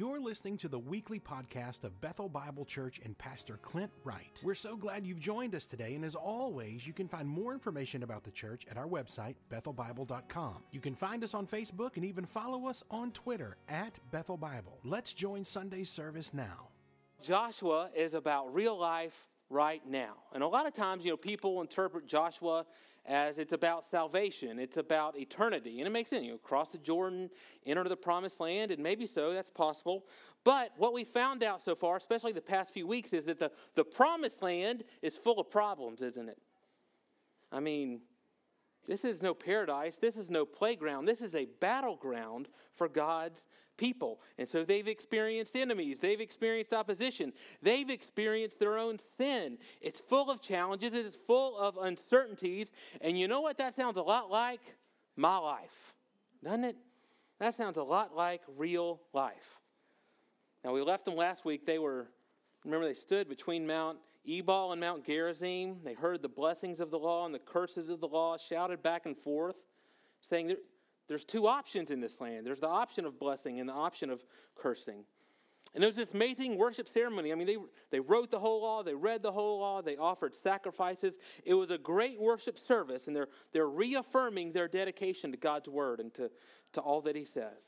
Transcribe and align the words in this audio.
You're 0.00 0.18
listening 0.18 0.56
to 0.56 0.68
the 0.68 0.78
weekly 0.78 1.20
podcast 1.20 1.84
of 1.84 2.00
Bethel 2.00 2.30
Bible 2.30 2.64
Church 2.64 3.02
and 3.04 3.18
Pastor 3.18 3.58
Clint 3.60 3.90
Wright. 4.02 4.40
We're 4.42 4.54
so 4.54 4.74
glad 4.74 5.06
you've 5.06 5.20
joined 5.20 5.54
us 5.54 5.66
today, 5.66 5.94
and 5.94 6.06
as 6.06 6.14
always, 6.14 6.86
you 6.86 6.94
can 6.94 7.06
find 7.06 7.28
more 7.28 7.52
information 7.52 8.02
about 8.02 8.24
the 8.24 8.30
church 8.30 8.64
at 8.70 8.78
our 8.78 8.86
website, 8.86 9.34
bethelbible.com. 9.52 10.54
You 10.70 10.80
can 10.80 10.94
find 10.94 11.22
us 11.22 11.34
on 11.34 11.46
Facebook 11.46 11.96
and 11.96 12.06
even 12.06 12.24
follow 12.24 12.66
us 12.66 12.82
on 12.90 13.12
Twitter 13.12 13.58
at 13.68 13.98
Bethel 14.10 14.38
Bible. 14.38 14.78
Let's 14.84 15.12
join 15.12 15.44
Sunday's 15.44 15.90
service 15.90 16.32
now. 16.32 16.68
Joshua 17.20 17.90
is 17.94 18.14
about 18.14 18.54
real 18.54 18.78
life 18.78 19.28
right 19.50 19.86
now. 19.86 20.14
And 20.32 20.42
a 20.42 20.48
lot 20.48 20.66
of 20.66 20.72
times, 20.72 21.04
you 21.04 21.10
know, 21.10 21.18
people 21.18 21.60
interpret 21.60 22.06
Joshua 22.06 22.64
as 23.06 23.38
it's 23.38 23.52
about 23.52 23.90
salvation, 23.90 24.58
it's 24.58 24.76
about 24.76 25.18
eternity. 25.18 25.78
And 25.78 25.86
it 25.86 25.90
makes 25.90 26.10
sense. 26.10 26.24
You 26.24 26.32
know, 26.32 26.38
cross 26.38 26.70
the 26.70 26.78
Jordan, 26.78 27.30
enter 27.66 27.84
the 27.84 27.96
promised 27.96 28.40
land, 28.40 28.70
and 28.70 28.82
maybe 28.82 29.06
so, 29.06 29.32
that's 29.32 29.50
possible. 29.50 30.04
But 30.44 30.72
what 30.76 30.92
we 30.92 31.04
found 31.04 31.42
out 31.42 31.64
so 31.64 31.74
far, 31.74 31.96
especially 31.96 32.32
the 32.32 32.40
past 32.40 32.72
few 32.72 32.86
weeks, 32.86 33.12
is 33.12 33.26
that 33.26 33.38
the, 33.38 33.50
the 33.74 33.84
promised 33.84 34.42
land 34.42 34.84
is 35.02 35.16
full 35.16 35.40
of 35.40 35.50
problems, 35.50 36.02
isn't 36.02 36.28
it? 36.28 36.38
I 37.52 37.60
mean, 37.60 38.00
this 38.86 39.04
is 39.04 39.22
no 39.22 39.34
paradise. 39.34 39.96
This 39.96 40.16
is 40.16 40.30
no 40.30 40.44
playground. 40.44 41.06
This 41.06 41.20
is 41.20 41.34
a 41.34 41.46
battleground 41.60 42.48
for 42.74 42.88
God's 42.88 43.42
people. 43.80 44.20
And 44.38 44.46
so 44.46 44.62
they've 44.62 44.86
experienced 44.86 45.56
enemies. 45.56 45.98
They've 45.98 46.20
experienced 46.20 46.74
opposition. 46.74 47.32
They've 47.62 47.88
experienced 47.88 48.60
their 48.60 48.78
own 48.78 48.98
sin. 49.16 49.56
It's 49.80 49.98
full 49.98 50.30
of 50.30 50.42
challenges. 50.42 50.94
It's 50.94 51.16
full 51.26 51.58
of 51.58 51.78
uncertainties. 51.78 52.70
And 53.00 53.18
you 53.18 53.26
know 53.26 53.40
what 53.40 53.56
that 53.56 53.74
sounds 53.74 53.96
a 53.96 54.02
lot 54.02 54.30
like? 54.30 54.60
My 55.16 55.38
life. 55.38 55.94
Doesn't 56.44 56.64
it? 56.64 56.76
That 57.38 57.54
sounds 57.54 57.78
a 57.78 57.82
lot 57.82 58.14
like 58.14 58.42
real 58.56 59.00
life. 59.14 59.58
Now, 60.62 60.74
we 60.74 60.82
left 60.82 61.06
them 61.06 61.16
last 61.16 61.46
week. 61.46 61.64
They 61.64 61.78
were, 61.78 62.06
remember, 62.66 62.86
they 62.86 62.92
stood 62.92 63.30
between 63.30 63.66
Mount 63.66 63.96
Ebal 64.28 64.72
and 64.72 64.80
Mount 64.80 65.06
Gerizim. 65.06 65.78
They 65.82 65.94
heard 65.94 66.20
the 66.20 66.28
blessings 66.28 66.80
of 66.80 66.90
the 66.90 66.98
law 66.98 67.24
and 67.24 67.34
the 67.34 67.38
curses 67.38 67.88
of 67.88 68.00
the 68.00 68.08
law 68.08 68.36
shouted 68.36 68.82
back 68.82 69.06
and 69.06 69.16
forth, 69.16 69.56
saying 70.20 70.54
there's 71.10 71.24
two 71.24 71.48
options 71.48 71.90
in 71.90 72.00
this 72.00 72.20
land 72.20 72.46
there's 72.46 72.60
the 72.60 72.68
option 72.68 73.04
of 73.04 73.18
blessing 73.18 73.58
and 73.58 73.68
the 73.68 73.74
option 73.74 74.10
of 74.10 74.24
cursing. 74.54 75.04
And 75.74 75.82
there 75.82 75.88
was 75.88 75.96
this 75.96 76.14
amazing 76.14 76.56
worship 76.56 76.88
ceremony. 76.88 77.32
I 77.32 77.34
mean, 77.36 77.46
they, 77.46 77.56
they 77.90 78.00
wrote 78.00 78.30
the 78.30 78.38
whole 78.38 78.62
law, 78.62 78.82
they 78.82 78.94
read 78.94 79.22
the 79.22 79.30
whole 79.30 79.60
law, 79.60 79.82
they 79.82 79.96
offered 79.96 80.34
sacrifices. 80.34 81.18
It 81.44 81.54
was 81.54 81.70
a 81.70 81.78
great 81.78 82.20
worship 82.20 82.58
service, 82.58 83.06
and 83.06 83.14
they're, 83.14 83.28
they're 83.52 83.68
reaffirming 83.68 84.52
their 84.52 84.66
dedication 84.66 85.30
to 85.30 85.36
God's 85.36 85.68
word 85.68 86.00
and 86.00 86.12
to, 86.14 86.30
to 86.72 86.80
all 86.80 87.00
that 87.02 87.14
He 87.14 87.24
says. 87.24 87.66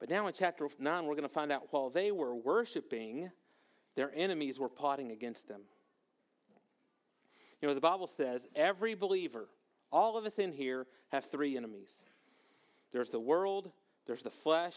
But 0.00 0.10
now 0.10 0.26
in 0.26 0.34
chapter 0.34 0.68
9, 0.78 1.04
we're 1.04 1.14
going 1.14 1.22
to 1.22 1.28
find 1.28 1.52
out 1.52 1.68
while 1.70 1.88
they 1.88 2.12
were 2.12 2.34
worshiping, 2.34 3.30
their 3.94 4.12
enemies 4.14 4.58
were 4.58 4.68
plotting 4.68 5.12
against 5.12 5.48
them. 5.48 5.62
You 7.62 7.68
know, 7.68 7.74
the 7.74 7.80
Bible 7.80 8.06
says 8.06 8.46
every 8.54 8.94
believer, 8.94 9.48
all 9.90 10.18
of 10.18 10.26
us 10.26 10.34
in 10.34 10.52
here, 10.52 10.86
have 11.10 11.30
three 11.30 11.56
enemies 11.56 11.96
there's 12.92 13.10
the 13.10 13.20
world, 13.20 13.70
there's 14.06 14.22
the 14.22 14.30
flesh, 14.30 14.76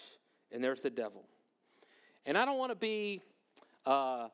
and 0.51 0.63
there's 0.63 0.81
the 0.81 0.89
devil. 0.89 1.25
And 2.25 2.37
I 2.37 2.45
don't 2.45 2.57
want 2.57 2.71
to 2.71 2.75
be 2.75 3.21
uh, 3.85 4.29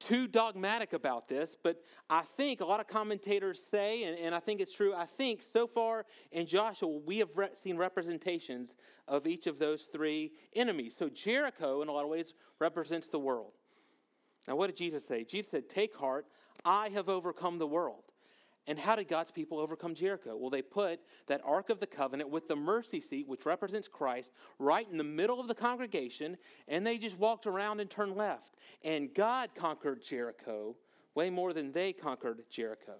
too 0.00 0.26
dogmatic 0.26 0.92
about 0.92 1.28
this, 1.28 1.56
but 1.62 1.82
I 2.10 2.22
think 2.22 2.60
a 2.60 2.66
lot 2.66 2.80
of 2.80 2.86
commentators 2.86 3.62
say, 3.70 4.04
and, 4.04 4.18
and 4.18 4.34
I 4.34 4.40
think 4.40 4.60
it's 4.60 4.72
true, 4.72 4.94
I 4.94 5.04
think 5.04 5.42
so 5.52 5.66
far 5.66 6.04
in 6.32 6.46
Joshua, 6.46 6.88
we 6.88 7.18
have 7.18 7.30
re- 7.34 7.48
seen 7.54 7.76
representations 7.76 8.74
of 9.08 9.26
each 9.26 9.46
of 9.46 9.58
those 9.58 9.82
three 9.82 10.32
enemies. 10.54 10.94
So 10.98 11.08
Jericho, 11.08 11.82
in 11.82 11.88
a 11.88 11.92
lot 11.92 12.04
of 12.04 12.10
ways, 12.10 12.34
represents 12.58 13.06
the 13.06 13.18
world. 13.18 13.52
Now, 14.46 14.56
what 14.56 14.68
did 14.68 14.76
Jesus 14.76 15.06
say? 15.06 15.24
Jesus 15.24 15.50
said, 15.50 15.68
Take 15.68 15.96
heart, 15.96 16.26
I 16.64 16.88
have 16.90 17.08
overcome 17.08 17.58
the 17.58 17.66
world. 17.66 18.04
And 18.68 18.78
how 18.78 18.96
did 18.96 19.06
God's 19.06 19.30
people 19.30 19.60
overcome 19.60 19.94
Jericho? 19.94 20.36
Well, 20.36 20.50
they 20.50 20.62
put 20.62 21.00
that 21.28 21.40
Ark 21.44 21.70
of 21.70 21.78
the 21.78 21.86
Covenant 21.86 22.30
with 22.30 22.48
the 22.48 22.56
mercy 22.56 23.00
seat, 23.00 23.28
which 23.28 23.46
represents 23.46 23.86
Christ, 23.86 24.32
right 24.58 24.86
in 24.90 24.96
the 24.96 25.04
middle 25.04 25.38
of 25.38 25.46
the 25.46 25.54
congregation, 25.54 26.36
and 26.66 26.84
they 26.84 26.98
just 26.98 27.16
walked 27.16 27.46
around 27.46 27.78
and 27.78 27.88
turned 27.88 28.16
left. 28.16 28.56
And 28.82 29.14
God 29.14 29.50
conquered 29.54 30.02
Jericho 30.02 30.74
way 31.14 31.30
more 31.30 31.52
than 31.52 31.70
they 31.72 31.92
conquered 31.92 32.42
Jericho. 32.50 32.94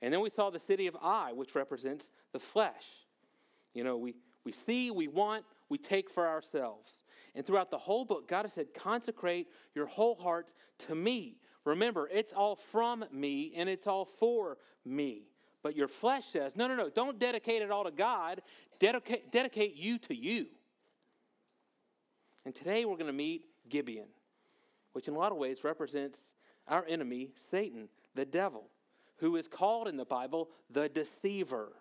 And 0.00 0.12
then 0.12 0.20
we 0.20 0.30
saw 0.30 0.48
the 0.48 0.58
city 0.58 0.86
of 0.86 0.96
Ai, 1.02 1.32
which 1.32 1.54
represents 1.54 2.08
the 2.32 2.40
flesh. 2.40 2.86
You 3.74 3.84
know, 3.84 3.98
we, 3.98 4.14
we 4.44 4.52
see, 4.52 4.90
we 4.90 5.08
want, 5.08 5.44
we 5.68 5.76
take 5.76 6.08
for 6.08 6.26
ourselves. 6.26 6.92
And 7.34 7.46
throughout 7.46 7.70
the 7.70 7.78
whole 7.78 8.04
book, 8.04 8.26
God 8.26 8.42
has 8.42 8.54
said, 8.54 8.74
consecrate 8.74 9.48
your 9.74 9.86
whole 9.86 10.16
heart 10.16 10.52
to 10.78 10.94
me. 10.94 11.36
Remember, 11.64 12.08
it's 12.12 12.32
all 12.32 12.56
from 12.56 13.04
me 13.12 13.52
and 13.56 13.68
it's 13.68 13.86
all 13.86 14.04
for 14.04 14.58
me. 14.84 15.24
But 15.62 15.76
your 15.76 15.88
flesh 15.88 16.24
says, 16.32 16.56
no, 16.56 16.66
no, 16.66 16.74
no, 16.74 16.88
don't 16.88 17.18
dedicate 17.18 17.62
it 17.62 17.70
all 17.70 17.84
to 17.84 17.90
God. 17.90 18.40
Dedicate, 18.78 19.30
dedicate 19.30 19.76
you 19.76 19.98
to 19.98 20.14
you. 20.14 20.46
And 22.46 22.54
today 22.54 22.84
we're 22.84 22.96
going 22.96 23.06
to 23.06 23.12
meet 23.12 23.44
Gibeon, 23.68 24.08
which 24.92 25.06
in 25.06 25.14
a 25.14 25.18
lot 25.18 25.32
of 25.32 25.38
ways 25.38 25.62
represents 25.62 26.20
our 26.66 26.84
enemy, 26.88 27.30
Satan, 27.50 27.88
the 28.14 28.24
devil, 28.24 28.68
who 29.18 29.36
is 29.36 29.48
called 29.48 29.86
in 29.86 29.96
the 29.96 30.06
Bible 30.06 30.48
the 30.70 30.88
deceiver. 30.88 31.72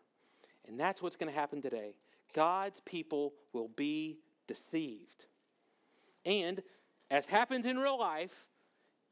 And 0.68 0.78
that's 0.78 1.02
what's 1.02 1.16
going 1.16 1.32
to 1.32 1.40
happen 1.40 1.62
today. 1.62 1.96
God's 2.34 2.82
people 2.82 3.34
will 3.54 3.70
be 3.70 4.20
deceived. 4.46 5.26
And 6.26 6.62
as 7.10 7.26
happens 7.26 7.66
in 7.66 7.78
real 7.78 7.98
life, 7.98 8.46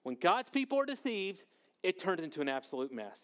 when 0.08 0.16
God's 0.16 0.50
people 0.50 0.80
are 0.80 0.86
deceived, 0.86 1.44
it 1.84 2.00
turns 2.00 2.24
into 2.24 2.40
an 2.40 2.48
absolute 2.48 2.94
mess. 2.94 3.20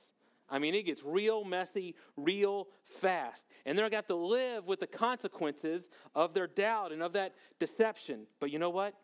I 0.50 0.60
mean, 0.60 0.76
it 0.76 0.84
gets 0.84 1.02
real 1.02 1.46
messy, 1.46 1.96
real 2.18 2.68
fast. 2.84 3.46
And 3.66 3.78
they're 3.78 3.84
going 3.84 3.92
to 3.92 3.96
have 3.96 4.08
to 4.08 4.16
live 4.16 4.68
with 4.68 4.82
the 4.82 4.88
consequences 4.88 5.88
of 6.14 6.34
their 6.34 6.46
doubt 6.46 6.92
and 6.92 7.02
of 7.02 7.14
that 7.14 7.36
deception. 7.58 8.28
But 8.42 8.52
you 8.52 8.60
know 8.60 8.70
what? 8.70 8.96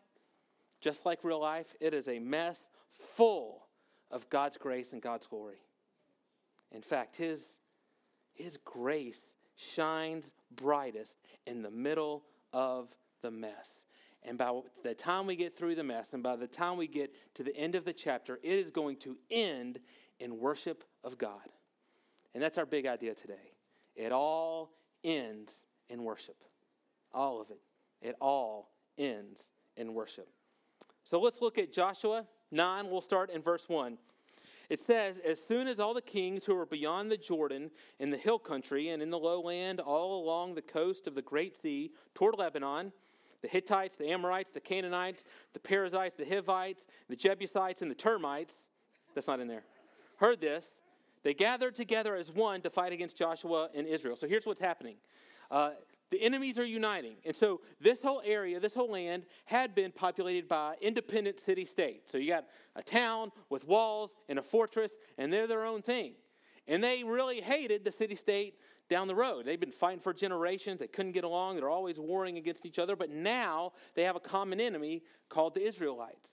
Just 0.82 1.06
like 1.06 1.24
real 1.24 1.40
life, 1.40 1.74
it 1.80 1.94
is 1.94 2.10
a 2.10 2.20
mess 2.20 2.60
full 3.16 3.62
of 4.12 4.30
God's 4.30 4.58
grace 4.58 4.92
and 4.92 5.02
God's 5.02 5.26
glory. 5.26 5.62
In 6.74 6.82
fact, 6.82 7.16
His, 7.16 7.46
his 8.34 8.58
grace 8.66 9.22
shines 9.56 10.34
brightest 10.54 11.16
in 11.48 11.62
the 11.62 11.72
middle 11.72 12.24
of 12.52 12.90
the 13.22 13.32
mess. 13.32 13.79
And 14.24 14.38
by 14.38 14.60
the 14.84 14.94
time 14.94 15.28
we 15.28 15.36
get 15.36 15.58
through 15.58 15.76
the 15.76 15.84
mess, 15.84 16.10
and 16.14 16.22
by 16.22 16.36
the 16.36 16.48
time 16.48 16.78
we 16.78 16.88
get 16.88 17.14
to 17.36 17.44
the 17.44 17.56
end 17.56 17.76
of 17.76 17.86
the 17.86 17.94
chapter, 17.94 18.40
it 18.44 18.52
is 18.52 18.70
going 18.70 18.98
to 18.98 19.18
end 19.32 19.80
in 20.20 20.38
worship 20.40 20.84
of 21.04 21.18
God. 21.18 21.48
And 22.34 22.44
that's 22.44 22.58
our 22.58 22.66
big 22.66 22.86
idea 22.86 23.16
today. 23.16 23.54
It 23.96 24.12
all 24.12 24.72
ends 25.04 25.56
in 25.90 26.04
worship. 26.04 26.36
All 27.14 27.42
of 27.42 27.50
it. 27.50 27.60
It 28.02 28.16
all 28.20 28.70
ends 28.98 29.42
in 29.76 29.94
worship. 29.94 30.30
So 31.04 31.20
let's 31.20 31.42
look 31.42 31.58
at 31.58 31.74
Joshua 31.74 32.26
9. 32.52 32.90
We'll 32.90 33.02
start 33.02 33.30
in 33.30 33.42
verse 33.42 33.68
1. 33.68 33.98
It 34.70 34.80
says, 34.80 35.20
As 35.20 35.42
soon 35.44 35.68
as 35.68 35.80
all 35.80 35.94
the 35.94 36.02
kings 36.02 36.46
who 36.46 36.54
were 36.54 36.66
beyond 36.66 37.12
the 37.12 37.18
Jordan 37.18 37.72
in 38.00 38.12
the 38.12 38.18
hill 38.18 38.38
country 38.38 38.90
and 38.90 39.02
in 39.02 39.10
the 39.10 39.18
lowland 39.18 39.80
all 39.80 40.24
along 40.24 40.54
the 40.54 40.62
coast 40.62 41.08
of 41.08 41.16
the 41.16 41.22
Great 41.24 41.60
Sea 41.60 41.92
toward 42.14 42.36
Lebanon, 42.38 42.94
the 43.42 43.48
Hittites, 43.48 43.96
the 43.96 44.10
Amorites, 44.10 44.52
the 44.52 44.60
Canaanites, 44.60 45.24
the 45.54 45.60
Perizzites, 45.60 46.16
the 46.16 46.26
Hivites, 46.26 46.84
the 47.08 47.16
Jebusites, 47.16 47.82
and 47.82 47.90
the 47.90 47.96
termites. 47.96 48.54
That's 49.16 49.28
not 49.28 49.40
in 49.40 49.48
there. 49.48 49.64
Heard 50.18 50.42
this. 50.42 50.72
They 51.24 51.34
gathered 51.34 51.76
together 51.76 52.16
as 52.16 52.32
one 52.32 52.62
to 52.62 52.70
fight 52.70 52.94
against 52.94 53.18
Joshua 53.18 53.70
and 53.76 53.88
Israel. 53.88 54.16
So 54.16 54.28
here's 54.28 54.46
what's 54.46 54.62
happening. 54.62 54.96
Uh, 55.52 55.72
the 56.12 56.22
enemies 56.22 56.58
are 56.58 56.66
uniting. 56.66 57.16
And 57.26 57.36
so 57.36 57.62
this 57.80 58.02
whole 58.02 58.22
area, 58.26 58.60
this 58.60 58.74
whole 58.74 58.90
land, 58.92 59.26
had 59.46 59.76
been 59.76 59.92
populated 59.92 60.48
by 60.48 60.76
independent 60.82 61.40
city 61.40 61.66
states. 61.66 62.12
So 62.12 62.18
you 62.18 62.30
got 62.30 62.46
a 62.76 62.82
town 62.82 63.32
with 63.50 63.66
walls 63.68 64.12
and 64.28 64.40
a 64.40 64.42
fortress, 64.42 64.92
and 65.18 65.32
they're 65.32 65.48
their 65.48 65.66
own 65.66 65.82
thing. 65.82 66.14
And 66.68 66.84
they 66.84 67.04
really 67.04 67.42
hated 67.42 67.84
the 67.84 67.92
city 67.92 68.16
state 68.16 68.56
down 68.90 69.08
the 69.08 69.16
road. 69.16 69.46
They've 69.46 69.60
been 69.60 69.72
fighting 69.72 70.00
for 70.00 70.14
generations. 70.14 70.80
They 70.80 70.88
couldn't 70.88 71.14
get 71.14 71.24
along. 71.24 71.56
They're 71.56 71.70
always 71.70 72.00
warring 72.00 72.38
against 72.38 72.66
each 72.66 72.80
other. 72.80 72.96
But 72.96 73.10
now 73.10 73.74
they 73.96 74.04
have 74.04 74.16
a 74.16 74.20
common 74.20 74.60
enemy 74.60 75.04
called 75.30 75.54
the 75.54 75.62
Israelites. 75.62 76.32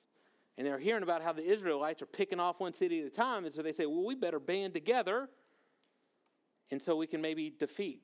And 0.59 0.67
they're 0.67 0.79
hearing 0.79 1.03
about 1.03 1.23
how 1.23 1.33
the 1.33 1.45
Israelites 1.45 2.01
are 2.01 2.07
picking 2.07 2.41
off 2.41 2.59
one 2.59 2.73
city 2.73 3.01
at 3.01 3.07
a 3.07 3.11
time. 3.11 3.45
And 3.45 3.55
so 3.55 3.63
they 3.63 3.73
say, 3.73 3.85
well, 3.87 4.05
we 4.05 4.15
better 4.15 4.41
band 4.41 4.73
together. 4.73 5.29
And 6.71 6.81
so 6.81 6.97
we 6.97 7.07
can 7.07 7.21
maybe 7.21 7.53
defeat 7.57 8.01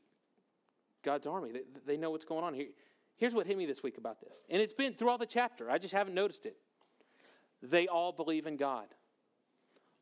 God's 1.02 1.26
army. 1.26 1.50
They, 1.52 1.62
they 1.86 1.96
know 1.96 2.10
what's 2.10 2.26
going 2.26 2.44
on 2.44 2.54
here. 2.54 2.68
Here's 3.16 3.34
what 3.34 3.46
hit 3.46 3.56
me 3.56 3.66
this 3.66 3.82
week 3.82 3.98
about 3.98 4.20
this. 4.20 4.44
And 4.50 4.60
it's 4.60 4.72
been 4.72 4.94
throughout 4.94 5.20
the 5.20 5.26
chapter. 5.26 5.70
I 5.70 5.78
just 5.78 5.94
haven't 5.94 6.14
noticed 6.14 6.44
it. 6.44 6.56
They 7.62 7.86
all 7.86 8.12
believe 8.12 8.46
in 8.46 8.56
God. 8.56 8.86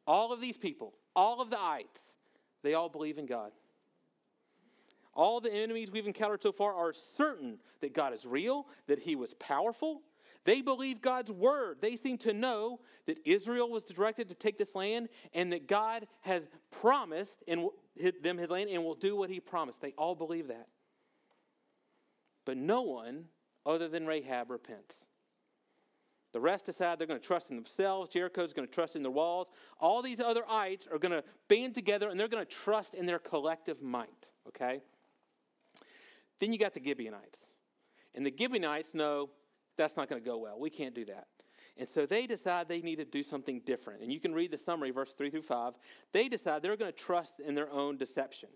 All 0.07 0.33
of 0.33 0.41
these 0.41 0.57
people, 0.57 0.95
all 1.15 1.41
of 1.41 1.51
the 1.51 1.61
ites, 1.61 2.03
they 2.63 2.75
all 2.75 2.89
believe 2.89 3.19
in 3.19 3.27
God. 3.27 3.53
All 5.15 5.41
the 5.41 5.53
enemies 5.53 5.91
we've 5.91 6.07
encountered 6.07 6.43
so 6.43 6.53
far 6.53 6.75
are 6.75 6.93
certain 7.17 7.59
that 7.81 7.95
God 7.95 8.13
is 8.13 8.25
real, 8.25 8.67
that 8.87 9.01
He 9.01 9.17
was 9.17 9.35
powerful. 9.35 10.03
They 10.45 10.63
believe 10.63 11.03
God's 11.03 11.31
word. 11.31 11.79
They 11.81 11.97
seem 11.97 12.17
to 12.19 12.33
know 12.33 12.81
that 13.07 13.19
Israel 13.25 13.69
was 13.69 13.85
directed 13.85 14.29
to 14.29 14.35
take 14.35 14.57
this 14.57 14.75
land 14.75 15.09
and 15.35 15.53
that 15.53 15.69
God 15.69 16.07
has 16.23 16.49
promised 16.71 17.43
them 17.47 18.39
his 18.39 18.51
land 18.51 18.71
and 18.71 18.83
will 18.83 18.95
do 18.95 19.17
what 19.17 19.29
he 19.29 19.39
promised. 19.39 19.83
They 19.83 19.93
all 19.99 20.15
believe 20.15 20.49
that. 20.49 20.69
But 22.47 22.57
no 22.57 22.83
one 22.83 23.27
other 23.67 23.89
than 23.89 24.07
Rahab 24.07 24.51
repents. 24.51 24.97
The 26.33 26.41
rest 26.41 26.67
decide 26.67 26.99
they're 26.99 27.07
going 27.07 27.21
to 27.21 27.27
trust 27.27 27.51
in 27.51 27.57
themselves. 27.57 28.09
Jericho's 28.09 28.53
going 28.53 28.67
to 28.67 28.73
trust 28.73 28.97
in 28.97 29.03
their 29.03 29.11
walls. 29.11 29.49
All 29.79 30.01
these 30.01 30.21
other 30.21 30.45
ites 30.49 30.87
are 30.91 30.99
going 30.99 31.13
to 31.13 31.25
band 31.49 31.75
together 31.75 32.09
and 32.09 32.19
they're 32.19 32.29
going 32.29 32.47
to 32.47 32.51
trust 32.51 32.95
in 32.95 33.05
their 33.05 33.19
collective 33.19 33.83
might. 33.83 34.31
Okay? 34.49 34.81
Then 36.41 36.53
you 36.53 36.59
got 36.59 36.75
the 36.75 36.83
Gibeonites. 36.83 37.39
And 38.15 38.27
the 38.27 38.35
Gibeonites 38.37 38.95
know 38.95 39.31
that's 39.77 39.97
not 39.97 40.09
going 40.09 40.21
to 40.21 40.27
go 40.27 40.39
well. 40.39 40.59
We 40.59 40.71
can't 40.71 40.95
do 40.95 41.05
that. 41.07 41.29
And 41.77 41.89
so 41.89 42.05
they 42.05 42.27
decide 42.27 42.69
they 42.69 42.83
need 42.83 42.97
to 42.97 43.05
do 43.05 43.23
something 43.23 43.61
different. 43.65 44.03
And 44.03 44.13
you 44.13 44.21
can 44.21 44.35
read 44.35 44.51
the 44.51 44.59
summary, 44.59 44.91
verse 44.91 45.13
3 45.13 45.31
through 45.31 45.43
5. 45.43 45.75
They 46.13 46.29
decide 46.29 46.63
they're 46.63 46.77
going 46.77 46.93
to 46.93 46.99
trust 46.99 47.41
in 47.41 47.55
their 47.55 47.71
own 47.71 47.97
deception. 47.97 48.51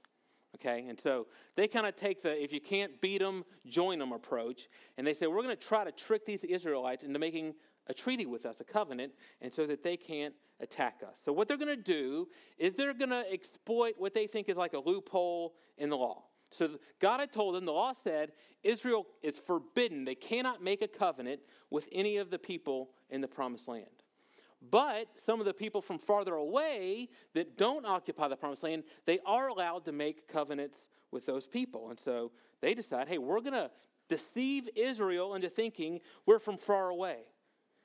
Okay? 0.56 0.86
And 0.88 1.00
so 1.00 1.26
they 1.56 1.68
kind 1.68 1.86
of 1.86 1.96
take 1.96 2.22
the 2.22 2.42
if 2.42 2.52
you 2.52 2.60
can't 2.60 3.00
beat 3.00 3.20
them, 3.20 3.44
join 3.66 3.98
them 3.98 4.12
approach. 4.12 4.68
And 4.98 5.06
they 5.06 5.14
say, 5.14 5.26
we're 5.26 5.42
going 5.42 5.56
to 5.56 5.62
try 5.62 5.84
to 5.84 5.92
trick 5.92 6.26
these 6.26 6.44
Israelites 6.44 7.04
into 7.04 7.18
making 7.18 7.54
a 7.86 7.94
treaty 7.94 8.26
with 8.26 8.46
us, 8.46 8.60
a 8.60 8.64
covenant, 8.64 9.12
and 9.40 9.52
so 9.52 9.66
that 9.66 9.82
they 9.82 9.96
can't 9.96 10.34
attack 10.60 11.02
us. 11.06 11.18
So 11.24 11.32
what 11.32 11.48
they're 11.48 11.56
going 11.56 11.76
to 11.76 11.82
do 11.82 12.28
is 12.58 12.74
they're 12.74 12.94
going 12.94 13.10
to 13.10 13.24
exploit 13.30 13.94
what 13.98 14.14
they 14.14 14.26
think 14.26 14.48
is 14.48 14.56
like 14.56 14.72
a 14.72 14.78
loophole 14.78 15.54
in 15.76 15.90
the 15.90 15.96
law. 15.96 16.24
So 16.54 16.78
God 17.00 17.20
had 17.20 17.32
told 17.32 17.54
them, 17.54 17.64
the 17.64 17.72
law 17.72 17.92
said, 17.92 18.32
Israel 18.62 19.06
is 19.22 19.38
forbidden. 19.38 20.04
They 20.04 20.14
cannot 20.14 20.62
make 20.62 20.82
a 20.82 20.88
covenant 20.88 21.40
with 21.70 21.88
any 21.92 22.16
of 22.16 22.30
the 22.30 22.38
people 22.38 22.90
in 23.10 23.20
the 23.20 23.28
promised 23.28 23.68
land. 23.68 23.86
But 24.70 25.08
some 25.24 25.40
of 25.40 25.46
the 25.46 25.52
people 25.52 25.82
from 25.82 25.98
farther 25.98 26.34
away 26.34 27.08
that 27.34 27.58
don't 27.58 27.84
occupy 27.84 28.28
the 28.28 28.36
promised 28.36 28.62
land, 28.62 28.84
they 29.04 29.18
are 29.26 29.48
allowed 29.48 29.84
to 29.84 29.92
make 29.92 30.28
covenants 30.28 30.78
with 31.10 31.26
those 31.26 31.46
people. 31.46 31.90
And 31.90 31.98
so 31.98 32.32
they 32.60 32.72
decide, 32.74 33.08
hey, 33.08 33.18
we're 33.18 33.40
going 33.40 33.52
to 33.52 33.70
deceive 34.08 34.68
Israel 34.74 35.34
into 35.34 35.48
thinking 35.48 36.00
we're 36.24 36.38
from 36.38 36.56
far 36.56 36.88
away. 36.88 37.18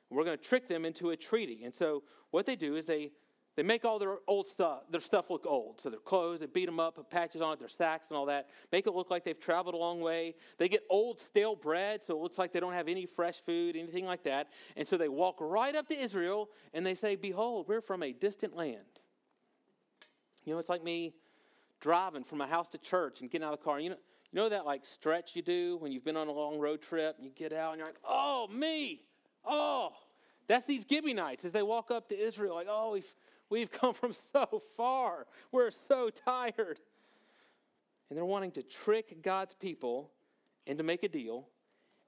We're 0.09 0.23
going 0.23 0.37
to 0.37 0.43
trick 0.43 0.67
them 0.67 0.85
into 0.85 1.09
a 1.09 1.17
treaty. 1.17 1.63
And 1.63 1.73
so 1.73 2.03
what 2.31 2.45
they 2.45 2.55
do 2.55 2.75
is 2.75 2.85
they 2.85 3.11
they 3.59 3.63
make 3.63 3.83
all 3.83 3.99
their 3.99 4.19
old 4.25 4.47
stuff, 4.47 4.83
their 4.89 5.01
stuff 5.01 5.29
look 5.29 5.45
old. 5.45 5.81
So 5.81 5.89
their 5.89 5.99
clothes, 5.99 6.39
they 6.39 6.45
beat 6.45 6.65
them 6.65 6.79
up, 6.79 6.95
put 6.95 7.09
patches 7.09 7.41
on 7.41 7.51
it, 7.51 7.59
their 7.59 7.67
sacks 7.67 8.07
and 8.07 8.15
all 8.15 8.27
that. 8.27 8.47
Make 8.71 8.87
it 8.87 8.95
look 8.95 9.11
like 9.11 9.25
they've 9.25 9.37
traveled 9.37 9.75
a 9.75 9.77
long 9.77 9.99
way. 9.99 10.35
They 10.57 10.69
get 10.69 10.83
old, 10.89 11.19
stale 11.19 11.57
bread, 11.57 12.01
so 12.01 12.15
it 12.15 12.21
looks 12.21 12.37
like 12.37 12.53
they 12.53 12.61
don't 12.61 12.71
have 12.71 12.87
any 12.87 13.05
fresh 13.05 13.41
food, 13.45 13.75
anything 13.75 14.05
like 14.05 14.23
that. 14.23 14.47
And 14.77 14.87
so 14.87 14.95
they 14.95 15.09
walk 15.09 15.39
right 15.41 15.75
up 15.75 15.89
to 15.89 15.99
Israel 15.99 16.47
and 16.73 16.85
they 16.85 16.95
say, 16.95 17.17
Behold, 17.17 17.65
we're 17.67 17.81
from 17.81 18.01
a 18.01 18.13
distant 18.13 18.55
land. 18.55 18.79
You 20.45 20.53
know, 20.53 20.59
it's 20.59 20.69
like 20.69 20.85
me 20.85 21.15
driving 21.81 22.23
from 22.23 22.37
my 22.37 22.47
house 22.47 22.69
to 22.69 22.77
church 22.77 23.19
and 23.19 23.29
getting 23.29 23.45
out 23.45 23.51
of 23.51 23.59
the 23.59 23.65
car. 23.65 23.77
You 23.81 23.89
know, 23.89 23.97
you 24.31 24.39
know 24.39 24.47
that 24.47 24.65
like 24.65 24.85
stretch 24.85 25.35
you 25.35 25.41
do 25.41 25.75
when 25.81 25.91
you've 25.91 26.05
been 26.05 26.15
on 26.15 26.29
a 26.29 26.31
long 26.31 26.59
road 26.59 26.81
trip 26.81 27.17
and 27.17 27.25
you 27.25 27.31
get 27.35 27.51
out 27.51 27.73
and 27.73 27.79
you're 27.79 27.89
like, 27.89 27.99
oh, 28.07 28.47
me, 28.47 29.01
oh. 29.43 29.91
That's 30.47 30.65
these 30.65 30.83
Gibeonites 30.89 31.45
as 31.45 31.51
they 31.51 31.61
walk 31.61 31.91
up 31.91 32.09
to 32.09 32.17
Israel, 32.17 32.55
like, 32.55 32.67
oh, 32.67 32.93
we've, 32.93 33.13
We've 33.49 33.71
come 33.81 33.93
from 33.93 34.13
so 34.33 34.61
far. 34.75 35.27
We're 35.51 35.71
so 35.71 36.09
tired. 36.09 36.79
And 38.09 38.17
they're 38.17 38.25
wanting 38.25 38.51
to 38.51 38.63
trick 38.63 39.21
God's 39.21 39.53
people 39.53 40.11
into 40.65 40.83
make 40.83 41.03
a 41.03 41.09
deal. 41.09 41.47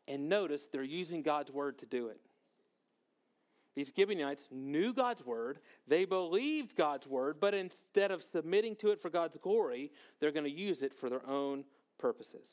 And 0.07 0.29
notice 0.29 0.63
they're 0.71 0.83
using 0.83 1.21
God's 1.21 1.51
word 1.51 1.77
to 1.79 1.85
do 1.85 2.07
it. 2.07 2.19
These 3.75 3.93
Gibeonites 3.95 4.43
knew 4.51 4.93
God's 4.93 5.25
word, 5.25 5.59
they 5.87 6.03
believed 6.03 6.75
God's 6.75 7.07
word, 7.07 7.39
but 7.39 7.53
instead 7.53 8.11
of 8.11 8.21
submitting 8.21 8.75
to 8.77 8.91
it 8.91 9.01
for 9.01 9.09
God's 9.09 9.37
glory, 9.37 9.91
they're 10.19 10.33
going 10.33 10.43
to 10.43 10.51
use 10.51 10.81
it 10.81 10.93
for 10.93 11.09
their 11.09 11.25
own 11.25 11.63
purposes. 11.97 12.49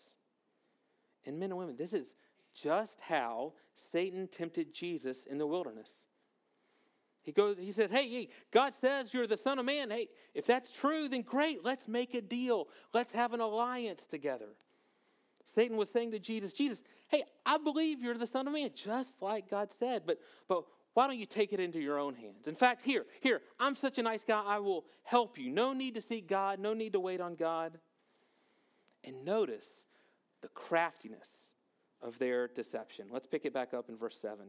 And 1.26 1.40
men 1.40 1.50
and 1.50 1.58
women, 1.58 1.76
this 1.76 1.92
is 1.92 2.14
just 2.54 2.94
how 3.00 3.54
Satan 3.92 4.28
tempted 4.28 4.72
Jesus 4.72 5.24
in 5.24 5.38
the 5.38 5.46
wilderness. 5.46 5.92
He 7.28 7.32
goes, 7.32 7.58
he 7.60 7.72
says, 7.72 7.90
hey, 7.90 8.08
hey, 8.08 8.28
God 8.50 8.72
says 8.72 9.12
you're 9.12 9.26
the 9.26 9.36
Son 9.36 9.58
of 9.58 9.66
Man. 9.66 9.90
Hey, 9.90 10.08
if 10.32 10.46
that's 10.46 10.70
true, 10.72 11.10
then 11.10 11.20
great. 11.20 11.62
Let's 11.62 11.86
make 11.86 12.14
a 12.14 12.22
deal. 12.22 12.68
Let's 12.94 13.12
have 13.12 13.34
an 13.34 13.40
alliance 13.40 14.06
together. 14.10 14.46
Satan 15.44 15.76
was 15.76 15.90
saying 15.90 16.12
to 16.12 16.18
Jesus, 16.18 16.54
Jesus, 16.54 16.82
hey, 17.08 17.24
I 17.44 17.58
believe 17.58 18.00
you're 18.00 18.16
the 18.16 18.26
Son 18.26 18.46
of 18.46 18.54
Man, 18.54 18.70
just 18.74 19.20
like 19.20 19.50
God 19.50 19.68
said, 19.78 20.04
but 20.06 20.18
but 20.48 20.64
why 20.94 21.06
don't 21.06 21.18
you 21.18 21.26
take 21.26 21.52
it 21.52 21.60
into 21.60 21.78
your 21.78 21.98
own 21.98 22.14
hands? 22.14 22.48
In 22.48 22.54
fact, 22.54 22.80
here, 22.80 23.04
here, 23.20 23.42
I'm 23.60 23.76
such 23.76 23.98
a 23.98 24.02
nice 24.02 24.24
guy, 24.24 24.42
I 24.42 24.58
will 24.58 24.86
help 25.02 25.36
you. 25.36 25.50
No 25.50 25.74
need 25.74 25.96
to 25.96 26.00
seek 26.00 26.28
God, 26.28 26.58
no 26.58 26.72
need 26.72 26.94
to 26.94 27.00
wait 27.00 27.20
on 27.20 27.34
God. 27.34 27.78
And 29.04 29.22
notice 29.22 29.68
the 30.40 30.48
craftiness 30.48 31.28
of 32.00 32.18
their 32.18 32.48
deception. 32.48 33.08
Let's 33.10 33.26
pick 33.26 33.44
it 33.44 33.52
back 33.52 33.74
up 33.74 33.90
in 33.90 33.98
verse 33.98 34.16
7. 34.18 34.46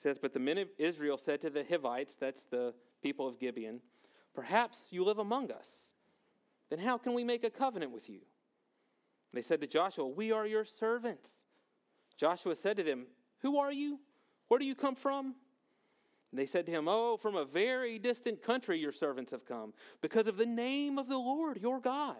Says, 0.00 0.18
But 0.18 0.32
the 0.32 0.40
men 0.40 0.56
of 0.56 0.68
Israel 0.78 1.18
said 1.18 1.42
to 1.42 1.50
the 1.50 1.64
Hivites, 1.68 2.14
that's 2.14 2.42
the 2.50 2.72
people 3.02 3.28
of 3.28 3.38
Gibeon, 3.38 3.80
Perhaps 4.34 4.78
you 4.90 5.04
live 5.04 5.18
among 5.18 5.50
us. 5.50 5.68
Then 6.70 6.78
how 6.78 6.96
can 6.96 7.12
we 7.12 7.24
make 7.24 7.44
a 7.44 7.50
covenant 7.50 7.92
with 7.92 8.08
you? 8.08 8.20
They 9.34 9.42
said 9.42 9.60
to 9.60 9.66
Joshua, 9.66 10.06
We 10.06 10.32
are 10.32 10.46
your 10.46 10.64
servants. 10.64 11.30
Joshua 12.16 12.54
said 12.54 12.78
to 12.78 12.82
them, 12.82 13.06
Who 13.42 13.58
are 13.58 13.72
you? 13.72 14.00
Where 14.48 14.58
do 14.58 14.64
you 14.64 14.74
come 14.74 14.94
from? 14.94 15.34
And 16.30 16.38
they 16.38 16.46
said 16.46 16.64
to 16.66 16.72
him, 16.72 16.86
Oh, 16.88 17.16
from 17.16 17.36
a 17.36 17.44
very 17.44 17.98
distant 17.98 18.42
country 18.42 18.78
your 18.78 18.92
servants 18.92 19.32
have 19.32 19.44
come, 19.44 19.74
because 20.00 20.28
of 20.28 20.36
the 20.36 20.46
name 20.46 20.98
of 20.98 21.08
the 21.08 21.18
Lord 21.18 21.58
your 21.60 21.80
God. 21.80 22.16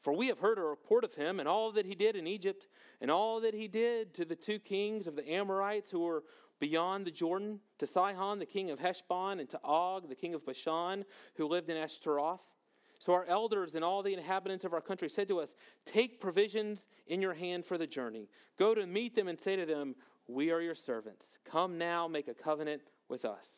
For 0.00 0.12
we 0.12 0.28
have 0.28 0.38
heard 0.38 0.58
a 0.58 0.62
report 0.62 1.04
of 1.04 1.14
him 1.14 1.40
and 1.40 1.48
all 1.48 1.72
that 1.72 1.86
he 1.86 1.94
did 1.94 2.16
in 2.16 2.26
Egypt, 2.26 2.68
and 3.00 3.10
all 3.10 3.40
that 3.40 3.54
he 3.54 3.68
did 3.68 4.14
to 4.14 4.24
the 4.24 4.36
two 4.36 4.58
kings 4.58 5.06
of 5.06 5.16
the 5.16 5.28
Amorites 5.30 5.90
who 5.90 6.00
were 6.00 6.24
beyond 6.60 7.06
the 7.06 7.10
Jordan, 7.10 7.60
to 7.78 7.86
Sihon, 7.86 8.38
the 8.38 8.46
king 8.46 8.70
of 8.70 8.80
Heshbon, 8.80 9.40
and 9.40 9.48
to 9.50 9.60
Og, 9.62 10.08
the 10.08 10.14
king 10.14 10.34
of 10.34 10.44
Bashan, 10.44 11.04
who 11.36 11.46
lived 11.46 11.70
in 11.70 11.76
Ashtaroth. 11.76 12.44
So 12.98 13.12
our 13.12 13.24
elders 13.26 13.74
and 13.74 13.84
all 13.84 14.02
the 14.02 14.14
inhabitants 14.14 14.64
of 14.64 14.72
our 14.72 14.80
country 14.80 15.08
said 15.08 15.28
to 15.28 15.38
us, 15.38 15.54
Take 15.84 16.20
provisions 16.20 16.84
in 17.06 17.22
your 17.22 17.34
hand 17.34 17.64
for 17.64 17.78
the 17.78 17.86
journey. 17.86 18.28
Go 18.58 18.74
to 18.74 18.86
meet 18.86 19.14
them 19.14 19.28
and 19.28 19.38
say 19.38 19.54
to 19.54 19.64
them, 19.64 19.94
We 20.26 20.50
are 20.50 20.60
your 20.60 20.74
servants. 20.74 21.26
Come 21.44 21.78
now, 21.78 22.08
make 22.08 22.26
a 22.26 22.34
covenant 22.34 22.82
with 23.08 23.24
us. 23.24 23.50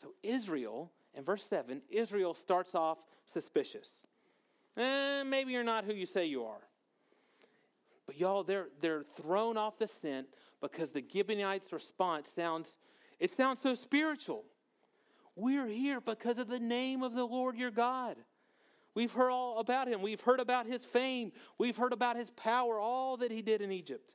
So 0.00 0.14
Israel, 0.22 0.90
in 1.14 1.22
verse 1.22 1.44
7, 1.48 1.82
Israel 1.88 2.34
starts 2.34 2.74
off 2.74 2.98
suspicious. 3.24 3.90
Eh, 4.76 5.22
maybe 5.24 5.52
you're 5.52 5.64
not 5.64 5.84
who 5.84 5.92
you 5.92 6.06
say 6.06 6.26
you 6.26 6.44
are. 6.44 6.60
But 8.06 8.18
y'all, 8.18 8.42
they're, 8.42 8.68
they're 8.80 9.04
thrown 9.16 9.56
off 9.56 9.78
the 9.78 9.86
scent 9.86 10.26
because 10.60 10.90
the 10.90 11.04
Gibeonites' 11.10 11.72
response 11.72 12.28
sounds, 12.34 12.68
it 13.18 13.30
sounds 13.30 13.60
so 13.62 13.74
spiritual. 13.74 14.44
We're 15.36 15.66
here 15.66 16.00
because 16.00 16.38
of 16.38 16.48
the 16.48 16.60
name 16.60 17.02
of 17.02 17.14
the 17.14 17.24
Lord 17.24 17.56
your 17.56 17.70
God. 17.70 18.16
We've 18.94 19.12
heard 19.12 19.30
all 19.30 19.58
about 19.58 19.88
him. 19.88 20.02
We've 20.02 20.20
heard 20.20 20.38
about 20.38 20.66
his 20.66 20.84
fame. 20.84 21.32
We've 21.58 21.76
heard 21.76 21.92
about 21.92 22.16
his 22.16 22.30
power, 22.30 22.78
all 22.78 23.16
that 23.16 23.32
he 23.32 23.42
did 23.42 23.60
in 23.60 23.72
Egypt. 23.72 24.12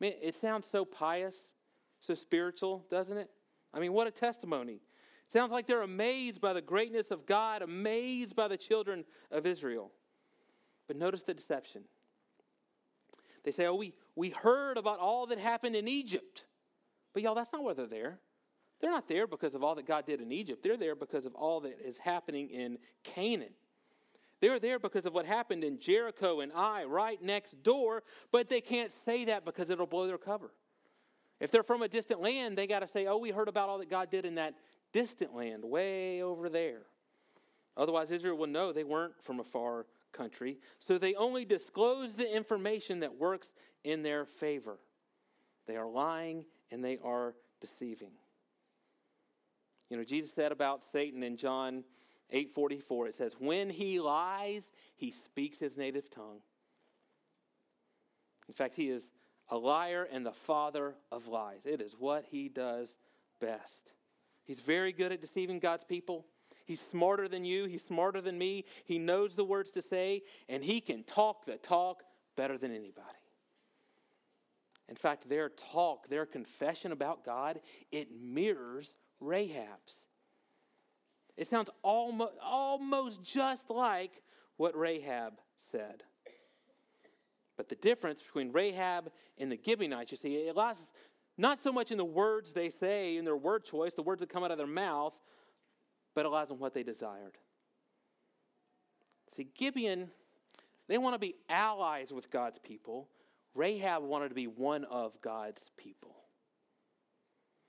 Man, 0.00 0.14
it 0.20 0.34
sounds 0.34 0.66
so 0.70 0.84
pious, 0.84 1.40
so 2.00 2.14
spiritual, 2.14 2.84
doesn't 2.90 3.16
it? 3.16 3.30
I 3.72 3.78
mean, 3.78 3.92
what 3.92 4.06
a 4.06 4.10
testimony. 4.10 4.80
Sounds 5.34 5.50
like 5.50 5.66
they're 5.66 5.82
amazed 5.82 6.40
by 6.40 6.52
the 6.52 6.62
greatness 6.62 7.10
of 7.10 7.26
God, 7.26 7.60
amazed 7.60 8.36
by 8.36 8.46
the 8.46 8.56
children 8.56 9.04
of 9.32 9.46
Israel. 9.46 9.90
But 10.86 10.96
notice 10.96 11.22
the 11.22 11.34
deception. 11.34 11.82
They 13.42 13.50
say, 13.50 13.66
oh, 13.66 13.74
we, 13.74 13.94
we 14.14 14.30
heard 14.30 14.76
about 14.76 15.00
all 15.00 15.26
that 15.26 15.40
happened 15.40 15.74
in 15.74 15.88
Egypt. 15.88 16.44
But 17.12 17.24
y'all, 17.24 17.34
that's 17.34 17.52
not 17.52 17.64
why 17.64 17.72
they're 17.72 17.88
there. 17.88 18.20
They're 18.80 18.92
not 18.92 19.08
there 19.08 19.26
because 19.26 19.56
of 19.56 19.64
all 19.64 19.74
that 19.74 19.88
God 19.88 20.06
did 20.06 20.20
in 20.20 20.30
Egypt. 20.30 20.62
They're 20.62 20.76
there 20.76 20.94
because 20.94 21.26
of 21.26 21.34
all 21.34 21.58
that 21.62 21.80
is 21.84 21.98
happening 21.98 22.48
in 22.50 22.78
Canaan. 23.02 23.54
They're 24.40 24.60
there 24.60 24.78
because 24.78 25.04
of 25.04 25.14
what 25.14 25.26
happened 25.26 25.64
in 25.64 25.80
Jericho 25.80 26.42
and 26.42 26.52
Ai, 26.52 26.84
right 26.84 27.20
next 27.20 27.60
door, 27.64 28.04
but 28.30 28.48
they 28.48 28.60
can't 28.60 28.92
say 29.04 29.24
that 29.24 29.44
because 29.44 29.68
it'll 29.68 29.86
blow 29.86 30.06
their 30.06 30.16
cover. 30.16 30.52
If 31.40 31.50
they're 31.50 31.64
from 31.64 31.82
a 31.82 31.88
distant 31.88 32.20
land, 32.22 32.56
they 32.56 32.68
got 32.68 32.80
to 32.80 32.86
say, 32.86 33.06
oh, 33.08 33.18
we 33.18 33.30
heard 33.30 33.48
about 33.48 33.68
all 33.68 33.78
that 33.78 33.90
God 33.90 34.12
did 34.12 34.24
in 34.24 34.36
that 34.36 34.54
distant 34.94 35.34
land, 35.34 35.64
way 35.64 36.22
over 36.22 36.48
there. 36.48 36.82
Otherwise, 37.76 38.12
Israel 38.12 38.38
will 38.38 38.46
know 38.46 38.72
they 38.72 38.84
weren't 38.84 39.20
from 39.20 39.40
a 39.40 39.44
far 39.44 39.86
country, 40.12 40.58
so 40.78 40.96
they 40.96 41.14
only 41.16 41.44
disclose 41.44 42.14
the 42.14 42.34
information 42.34 43.00
that 43.00 43.18
works 43.18 43.50
in 43.82 44.02
their 44.02 44.24
favor. 44.24 44.78
They 45.66 45.76
are 45.76 45.88
lying 45.88 46.44
and 46.70 46.84
they 46.84 46.98
are 47.02 47.34
deceiving. 47.60 48.12
You 49.90 49.96
know, 49.96 50.04
Jesus 50.04 50.32
said 50.32 50.52
about 50.52 50.82
Satan 50.92 51.24
in 51.24 51.36
John 51.36 51.82
844, 52.30 53.08
it 53.08 53.14
says, 53.16 53.34
When 53.38 53.70
he 53.70 53.98
lies, 53.98 54.68
he 54.96 55.10
speaks 55.10 55.58
his 55.58 55.76
native 55.76 56.08
tongue. 56.08 56.38
In 58.46 58.54
fact, 58.54 58.76
he 58.76 58.88
is 58.88 59.08
a 59.48 59.56
liar 59.58 60.08
and 60.10 60.24
the 60.24 60.32
father 60.32 60.94
of 61.10 61.26
lies. 61.26 61.66
It 61.66 61.80
is 61.80 61.96
what 61.98 62.26
he 62.30 62.48
does 62.48 62.96
best. 63.40 63.93
He's 64.44 64.60
very 64.60 64.92
good 64.92 65.12
at 65.12 65.20
deceiving 65.20 65.58
God's 65.58 65.84
people. 65.84 66.26
He's 66.66 66.80
smarter 66.80 67.28
than 67.28 67.44
you, 67.44 67.66
he's 67.66 67.84
smarter 67.84 68.20
than 68.20 68.38
me. 68.38 68.64
He 68.84 68.98
knows 68.98 69.34
the 69.34 69.44
words 69.44 69.70
to 69.72 69.82
say, 69.82 70.22
and 70.48 70.64
he 70.64 70.80
can 70.80 71.04
talk 71.04 71.44
the 71.44 71.56
talk 71.56 72.02
better 72.36 72.56
than 72.56 72.70
anybody. 72.70 73.18
In 74.88 74.96
fact, 74.96 75.28
their 75.28 75.48
talk, 75.48 76.08
their 76.08 76.26
confession 76.26 76.92
about 76.92 77.24
God, 77.24 77.60
it 77.90 78.08
mirrors 78.20 78.90
Rahab's. 79.20 79.94
It 81.36 81.48
sounds 81.48 81.70
almost, 81.82 82.34
almost 82.42 83.22
just 83.22 83.70
like 83.70 84.22
what 84.56 84.76
Rahab 84.76 85.34
said. 85.70 86.02
But 87.56 87.68
the 87.68 87.74
difference 87.76 88.22
between 88.22 88.52
Rahab 88.52 89.10
and 89.38 89.50
the 89.50 89.58
Gibeonites, 89.62 90.12
you 90.12 90.18
see, 90.18 90.34
it 90.34 90.56
lies 90.56 90.80
not 91.36 91.58
so 91.58 91.72
much 91.72 91.90
in 91.90 91.98
the 91.98 92.04
words 92.04 92.52
they 92.52 92.70
say, 92.70 93.16
in 93.16 93.24
their 93.24 93.36
word 93.36 93.64
choice, 93.64 93.94
the 93.94 94.02
words 94.02 94.20
that 94.20 94.28
come 94.28 94.44
out 94.44 94.50
of 94.50 94.58
their 94.58 94.66
mouth, 94.66 95.14
but 96.14 96.24
it 96.24 96.28
lies 96.28 96.50
in 96.50 96.58
what 96.58 96.74
they 96.74 96.82
desired. 96.82 97.36
See, 99.34 99.48
Gibeon, 99.56 100.10
they 100.88 100.98
want 100.98 101.14
to 101.14 101.18
be 101.18 101.34
allies 101.48 102.12
with 102.12 102.30
God's 102.30 102.58
people. 102.58 103.08
Rahab 103.54 104.02
wanted 104.02 104.28
to 104.28 104.34
be 104.34 104.46
one 104.46 104.84
of 104.84 105.20
God's 105.20 105.62
people. 105.76 106.14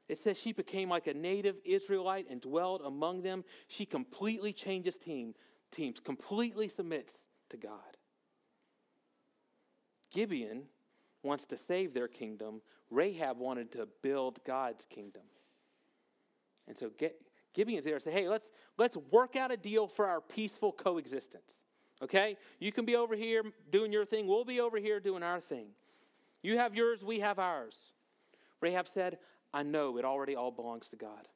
It 0.08 0.20
says 0.20 0.38
she 0.38 0.52
became 0.52 0.90
like 0.90 1.08
a 1.08 1.14
native 1.14 1.56
Israelite 1.66 2.28
and 2.30 2.40
dwelled 2.40 2.82
among 2.86 3.24
them. 3.24 3.44
She 3.68 3.86
completely 3.86 4.54
changes 4.54 4.96
team, 4.96 5.34
teams, 5.72 6.00
completely 6.00 6.70
submits 6.70 7.16
to 7.50 7.58
God. 7.58 7.80
Gibeon 10.12 10.64
wants 11.24 11.46
to 11.48 11.58
save 11.58 11.94
their 11.94 12.08
kingdom. 12.08 12.62
Rahab 12.90 13.38
wanted 13.38 13.72
to 13.74 13.88
build 14.02 14.40
God's 14.46 14.86
kingdom. 14.86 15.24
And 16.68 16.78
so 16.78 16.90
get, 16.98 17.16
Gibeon's 17.54 17.86
there 17.86 17.96
to 17.96 18.00
say, 18.00 18.12
hey, 18.12 18.28
let's, 18.28 18.50
let's 18.78 18.98
work 19.12 19.36
out 19.36 19.52
a 19.52 19.58
deal 19.58 19.88
for 19.88 20.08
our 20.08 20.22
peaceful 20.22 20.72
coexistence. 20.72 21.54
Okay? 22.02 22.38
You 22.60 22.72
can 22.72 22.86
be 22.86 22.96
over 22.96 23.16
here 23.16 23.44
doing 23.72 23.92
your 23.92 24.06
thing. 24.06 24.28
We'll 24.28 24.46
be 24.46 24.60
over 24.60 24.78
here 24.78 25.00
doing 25.00 25.24
our 25.24 25.40
thing. 25.40 25.68
You 26.42 26.58
have 26.58 26.76
yours, 26.76 27.04
we 27.04 27.20
have 27.22 27.40
ours. 27.40 27.78
Rahab 28.62 28.88
said, 28.88 29.18
I 29.54 29.64
know 29.64 29.98
it 29.98 30.06
already 30.06 30.36
all 30.36 30.52
belongs 30.52 30.90
to 30.90 30.96
God. 30.96 31.28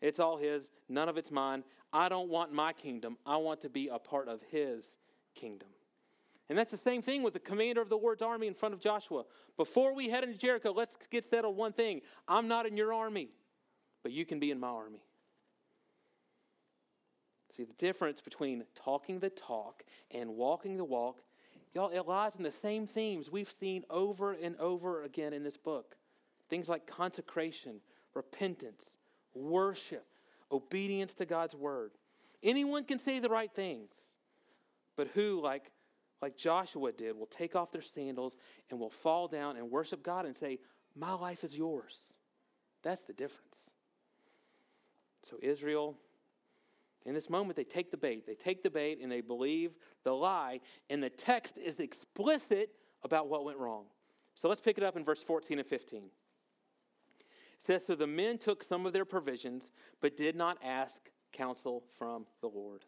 It's 0.00 0.20
all 0.20 0.36
His, 0.36 0.70
none 0.88 1.08
of 1.08 1.16
it's 1.16 1.30
mine. 1.30 1.64
I 1.92 2.08
don't 2.08 2.28
want 2.28 2.52
my 2.52 2.72
kingdom. 2.72 3.16
I 3.26 3.36
want 3.36 3.60
to 3.62 3.68
be 3.68 3.88
a 3.88 3.98
part 3.98 4.28
of 4.28 4.40
His 4.50 4.88
kingdom. 5.34 5.68
And 6.50 6.58
that's 6.58 6.72
the 6.72 6.76
same 6.76 7.00
thing 7.00 7.22
with 7.22 7.32
the 7.32 7.38
commander 7.38 7.80
of 7.80 7.88
the 7.88 7.96
Lord's 7.96 8.22
army 8.22 8.48
in 8.48 8.54
front 8.54 8.74
of 8.74 8.80
Joshua. 8.80 9.22
Before 9.56 9.94
we 9.94 10.10
head 10.10 10.24
into 10.24 10.36
Jericho, 10.36 10.72
let's 10.72 10.96
get 11.08 11.24
settled 11.24 11.56
one 11.56 11.72
thing 11.72 12.00
I'm 12.26 12.48
not 12.48 12.66
in 12.66 12.76
your 12.76 12.92
army, 12.92 13.28
but 14.02 14.10
you 14.10 14.26
can 14.26 14.40
be 14.40 14.50
in 14.50 14.58
my 14.58 14.66
army. 14.66 14.98
See, 17.56 17.62
the 17.62 17.72
difference 17.74 18.20
between 18.20 18.64
talking 18.74 19.20
the 19.20 19.30
talk 19.30 19.84
and 20.10 20.30
walking 20.30 20.76
the 20.76 20.84
walk, 20.84 21.20
y'all, 21.72 21.90
it 21.90 22.08
lies 22.08 22.34
in 22.34 22.42
the 22.42 22.50
same 22.50 22.88
themes 22.88 23.30
we've 23.30 23.52
seen 23.60 23.84
over 23.88 24.32
and 24.32 24.56
over 24.56 25.04
again 25.04 25.32
in 25.32 25.44
this 25.44 25.56
book. 25.56 25.94
Things 26.48 26.68
like 26.68 26.84
consecration, 26.84 27.76
repentance, 28.12 28.86
worship, 29.34 30.04
obedience 30.50 31.12
to 31.14 31.26
God's 31.26 31.54
word. 31.54 31.92
Anyone 32.42 32.82
can 32.82 32.98
say 32.98 33.20
the 33.20 33.28
right 33.28 33.52
things, 33.54 33.90
but 34.96 35.06
who, 35.14 35.40
like, 35.40 35.70
like 36.22 36.36
Joshua 36.36 36.92
did, 36.92 37.16
will 37.16 37.26
take 37.26 37.56
off 37.56 37.72
their 37.72 37.82
sandals 37.82 38.36
and 38.70 38.78
will 38.78 38.90
fall 38.90 39.28
down 39.28 39.56
and 39.56 39.70
worship 39.70 40.02
God 40.02 40.26
and 40.26 40.36
say, 40.36 40.58
My 40.94 41.12
life 41.12 41.44
is 41.44 41.56
yours. 41.56 41.98
That's 42.82 43.02
the 43.02 43.12
difference. 43.12 43.56
So, 45.28 45.36
Israel, 45.42 45.96
in 47.06 47.14
this 47.14 47.30
moment, 47.30 47.56
they 47.56 47.64
take 47.64 47.90
the 47.90 47.96
bait. 47.96 48.26
They 48.26 48.34
take 48.34 48.62
the 48.62 48.70
bait 48.70 48.98
and 49.02 49.10
they 49.10 49.20
believe 49.20 49.72
the 50.04 50.12
lie, 50.12 50.60
and 50.88 51.02
the 51.02 51.10
text 51.10 51.56
is 51.56 51.80
explicit 51.80 52.70
about 53.02 53.28
what 53.28 53.44
went 53.44 53.58
wrong. 53.58 53.84
So 54.34 54.48
let's 54.48 54.60
pick 54.60 54.78
it 54.78 54.84
up 54.84 54.96
in 54.96 55.04
verse 55.04 55.22
14 55.22 55.58
and 55.58 55.68
15. 55.68 56.02
It 56.02 56.06
says, 57.58 57.84
So 57.86 57.94
the 57.94 58.06
men 58.06 58.38
took 58.38 58.62
some 58.62 58.86
of 58.86 58.92
their 58.92 59.04
provisions, 59.04 59.70
but 60.00 60.16
did 60.16 60.36
not 60.36 60.58
ask 60.64 60.96
counsel 61.32 61.84
from 61.98 62.26
the 62.40 62.48
Lord. 62.48 62.84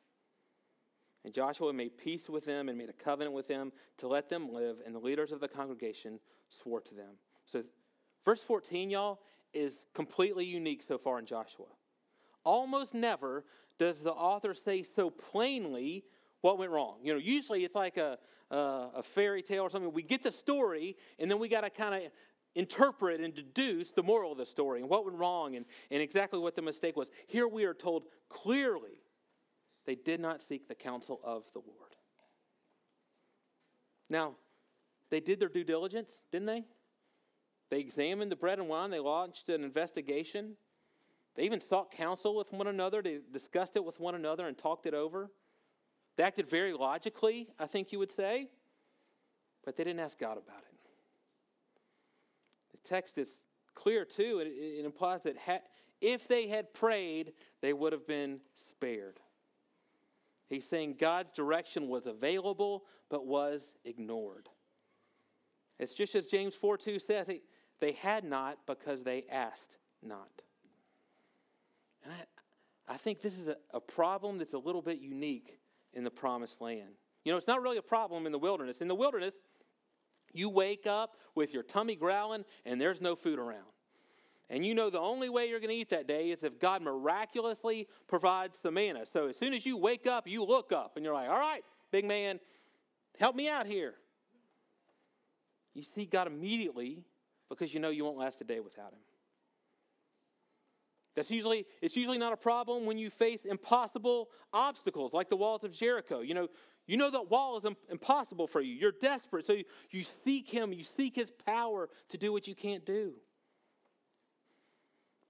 And 1.24 1.32
Joshua 1.32 1.72
made 1.72 1.96
peace 1.96 2.28
with 2.28 2.44
them 2.44 2.68
and 2.68 2.76
made 2.76 2.88
a 2.88 2.92
covenant 2.94 3.34
with 3.34 3.46
them 3.46 3.72
to 3.98 4.08
let 4.08 4.28
them 4.28 4.52
live, 4.52 4.78
and 4.84 4.94
the 4.94 4.98
leaders 4.98 5.30
of 5.30 5.40
the 5.40 5.48
congregation 5.48 6.18
swore 6.48 6.80
to 6.80 6.94
them. 6.94 7.14
So, 7.46 7.62
verse 8.24 8.42
14, 8.42 8.90
y'all, 8.90 9.20
is 9.54 9.84
completely 9.94 10.44
unique 10.44 10.82
so 10.82 10.98
far 10.98 11.18
in 11.18 11.26
Joshua. 11.26 11.66
Almost 12.44 12.94
never 12.94 13.44
does 13.78 14.00
the 14.02 14.12
author 14.12 14.54
say 14.54 14.82
so 14.82 15.10
plainly 15.10 16.04
what 16.40 16.58
went 16.58 16.72
wrong. 16.72 16.96
You 17.02 17.12
know, 17.12 17.20
usually 17.20 17.64
it's 17.64 17.74
like 17.74 17.96
a, 17.96 18.18
a, 18.50 18.56
a 18.96 19.02
fairy 19.02 19.42
tale 19.42 19.62
or 19.62 19.70
something. 19.70 19.92
We 19.92 20.02
get 20.02 20.22
the 20.22 20.32
story, 20.32 20.96
and 21.18 21.30
then 21.30 21.38
we 21.38 21.48
got 21.48 21.60
to 21.60 21.70
kind 21.70 21.94
of 21.94 22.10
interpret 22.54 23.20
and 23.20 23.34
deduce 23.34 23.90
the 23.90 24.02
moral 24.02 24.32
of 24.32 24.38
the 24.38 24.46
story 24.46 24.80
and 24.80 24.88
what 24.88 25.04
went 25.04 25.16
wrong 25.16 25.56
and, 25.56 25.64
and 25.90 26.02
exactly 26.02 26.38
what 26.38 26.54
the 26.54 26.62
mistake 26.62 26.96
was. 26.96 27.10
Here 27.26 27.48
we 27.48 27.64
are 27.64 27.74
told 27.74 28.04
clearly 28.28 29.01
they 29.86 29.94
did 29.94 30.20
not 30.20 30.40
seek 30.42 30.68
the 30.68 30.74
counsel 30.74 31.20
of 31.24 31.44
the 31.52 31.58
Lord. 31.58 31.96
Now, 34.08 34.34
they 35.10 35.20
did 35.20 35.40
their 35.40 35.48
due 35.48 35.64
diligence, 35.64 36.10
didn't 36.30 36.46
they? 36.46 36.64
They 37.70 37.80
examined 37.80 38.30
the 38.30 38.36
bread 38.36 38.58
and 38.58 38.68
wine, 38.68 38.90
they 38.90 39.00
launched 39.00 39.48
an 39.48 39.64
investigation. 39.64 40.56
They 41.34 41.44
even 41.44 41.60
sought 41.60 41.90
counsel 41.90 42.36
with 42.36 42.52
one 42.52 42.66
another. 42.66 43.00
They 43.00 43.20
discussed 43.32 43.76
it 43.76 43.84
with 43.84 43.98
one 43.98 44.14
another 44.14 44.46
and 44.46 44.56
talked 44.56 44.84
it 44.84 44.92
over. 44.92 45.30
They 46.16 46.24
acted 46.24 46.48
very 46.48 46.74
logically, 46.74 47.48
I 47.58 47.66
think 47.66 47.90
you 47.90 47.98
would 47.98 48.12
say, 48.12 48.50
but 49.64 49.76
they 49.76 49.84
didn't 49.84 50.00
ask 50.00 50.18
God 50.18 50.32
about 50.32 50.58
it. 50.58 50.78
The 52.72 52.88
text 52.88 53.16
is 53.16 53.38
clear, 53.74 54.04
too. 54.04 54.42
It, 54.44 54.84
implies 54.84 55.22
that 55.22 55.38
ha- 55.38 55.62
if 56.02 56.28
they 56.28 56.48
had 56.48 56.74
prayed, 56.74 57.32
they 57.62 57.72
would 57.72 57.92
have 57.92 58.06
been 58.06 58.40
spared. 58.54 59.20
He's 60.52 60.68
saying 60.68 60.96
God's 60.98 61.32
direction 61.32 61.88
was 61.88 62.06
available 62.06 62.84
but 63.08 63.26
was 63.26 63.72
ignored. 63.86 64.50
It's 65.78 65.94
just 65.94 66.14
as 66.14 66.26
James 66.26 66.54
4 66.54 66.76
2 66.76 66.98
says, 66.98 67.30
they 67.80 67.92
had 67.92 68.22
not 68.22 68.58
because 68.66 69.02
they 69.02 69.24
asked 69.30 69.78
not. 70.02 70.42
And 72.04 72.12
I, 72.12 72.92
I 72.92 72.96
think 72.98 73.22
this 73.22 73.38
is 73.38 73.48
a, 73.48 73.56
a 73.72 73.80
problem 73.80 74.36
that's 74.36 74.52
a 74.52 74.58
little 74.58 74.82
bit 74.82 75.00
unique 75.00 75.58
in 75.94 76.04
the 76.04 76.10
promised 76.10 76.60
land. 76.60 76.98
You 77.24 77.32
know, 77.32 77.38
it's 77.38 77.48
not 77.48 77.62
really 77.62 77.78
a 77.78 77.82
problem 77.82 78.26
in 78.26 78.32
the 78.32 78.38
wilderness. 78.38 78.82
In 78.82 78.88
the 78.88 78.94
wilderness, 78.94 79.34
you 80.34 80.50
wake 80.50 80.86
up 80.86 81.16
with 81.34 81.54
your 81.54 81.62
tummy 81.62 81.96
growling 81.96 82.44
and 82.66 82.78
there's 82.78 83.00
no 83.00 83.16
food 83.16 83.38
around. 83.38 83.72
And 84.50 84.66
you 84.66 84.74
know 84.74 84.90
the 84.90 85.00
only 85.00 85.28
way 85.28 85.48
you're 85.48 85.60
going 85.60 85.70
to 85.70 85.76
eat 85.76 85.90
that 85.90 86.06
day 86.06 86.30
is 86.30 86.42
if 86.42 86.58
God 86.58 86.82
miraculously 86.82 87.88
provides 88.06 88.58
the 88.58 88.70
manna. 88.70 89.06
So 89.10 89.28
as 89.28 89.36
soon 89.38 89.54
as 89.54 89.64
you 89.64 89.76
wake 89.76 90.06
up, 90.06 90.28
you 90.28 90.44
look 90.44 90.72
up 90.72 90.96
and 90.96 91.04
you're 91.04 91.14
like, 91.14 91.28
all 91.28 91.38
right, 91.38 91.62
big 91.90 92.04
man, 92.04 92.38
help 93.18 93.34
me 93.34 93.48
out 93.48 93.66
here. 93.66 93.94
You 95.74 95.82
see 95.82 96.04
God 96.04 96.26
immediately 96.26 97.04
because 97.48 97.72
you 97.72 97.80
know 97.80 97.88
you 97.88 98.04
won't 98.04 98.18
last 98.18 98.40
a 98.40 98.44
day 98.44 98.60
without 98.60 98.92
Him. 98.92 98.98
That's 101.14 101.30
usually, 101.30 101.66
it's 101.82 101.94
usually 101.94 102.18
not 102.18 102.32
a 102.32 102.36
problem 102.36 102.86
when 102.86 102.96
you 102.96 103.10
face 103.10 103.44
impossible 103.44 104.30
obstacles 104.52 105.12
like 105.12 105.28
the 105.28 105.36
walls 105.36 105.62
of 105.62 105.72
Jericho. 105.72 106.20
You 106.20 106.34
know, 106.34 106.48
you 106.86 106.96
know 106.96 107.10
that 107.10 107.30
wall 107.30 107.58
is 107.58 107.66
impossible 107.90 108.46
for 108.46 108.60
you. 108.60 108.74
You're 108.74 108.92
desperate, 108.92 109.46
so 109.46 109.52
you, 109.52 109.64
you 109.90 110.04
seek 110.24 110.48
him, 110.48 110.72
you 110.72 110.84
seek 110.84 111.14
his 111.14 111.30
power 111.30 111.88
to 112.08 112.18
do 112.18 112.32
what 112.32 112.46
you 112.46 112.54
can't 112.54 112.84
do. 112.86 113.14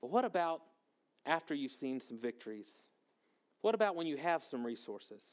But 0.02 0.10
what 0.10 0.26
about 0.26 0.60
after 1.24 1.54
you've 1.54 1.72
seen 1.72 2.00
some 2.00 2.18
victories? 2.18 2.68
What 3.62 3.74
about 3.74 3.96
when 3.96 4.06
you 4.06 4.18
have 4.18 4.44
some 4.44 4.66
resources? 4.66 5.24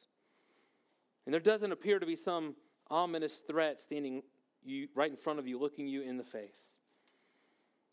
And 1.26 1.34
there 1.34 1.42
doesn't 1.42 1.72
appear 1.72 2.00
to 2.00 2.06
be 2.06 2.16
some 2.16 2.56
ominous 2.88 3.36
threat 3.36 3.82
standing 3.82 4.24
you, 4.64 4.88
right 4.96 5.10
in 5.10 5.18
front 5.18 5.40
of 5.40 5.48
you, 5.48 5.60
looking 5.60 5.88
you 5.88 6.04
in 6.04 6.18
the 6.18 6.24
face. 6.24 6.62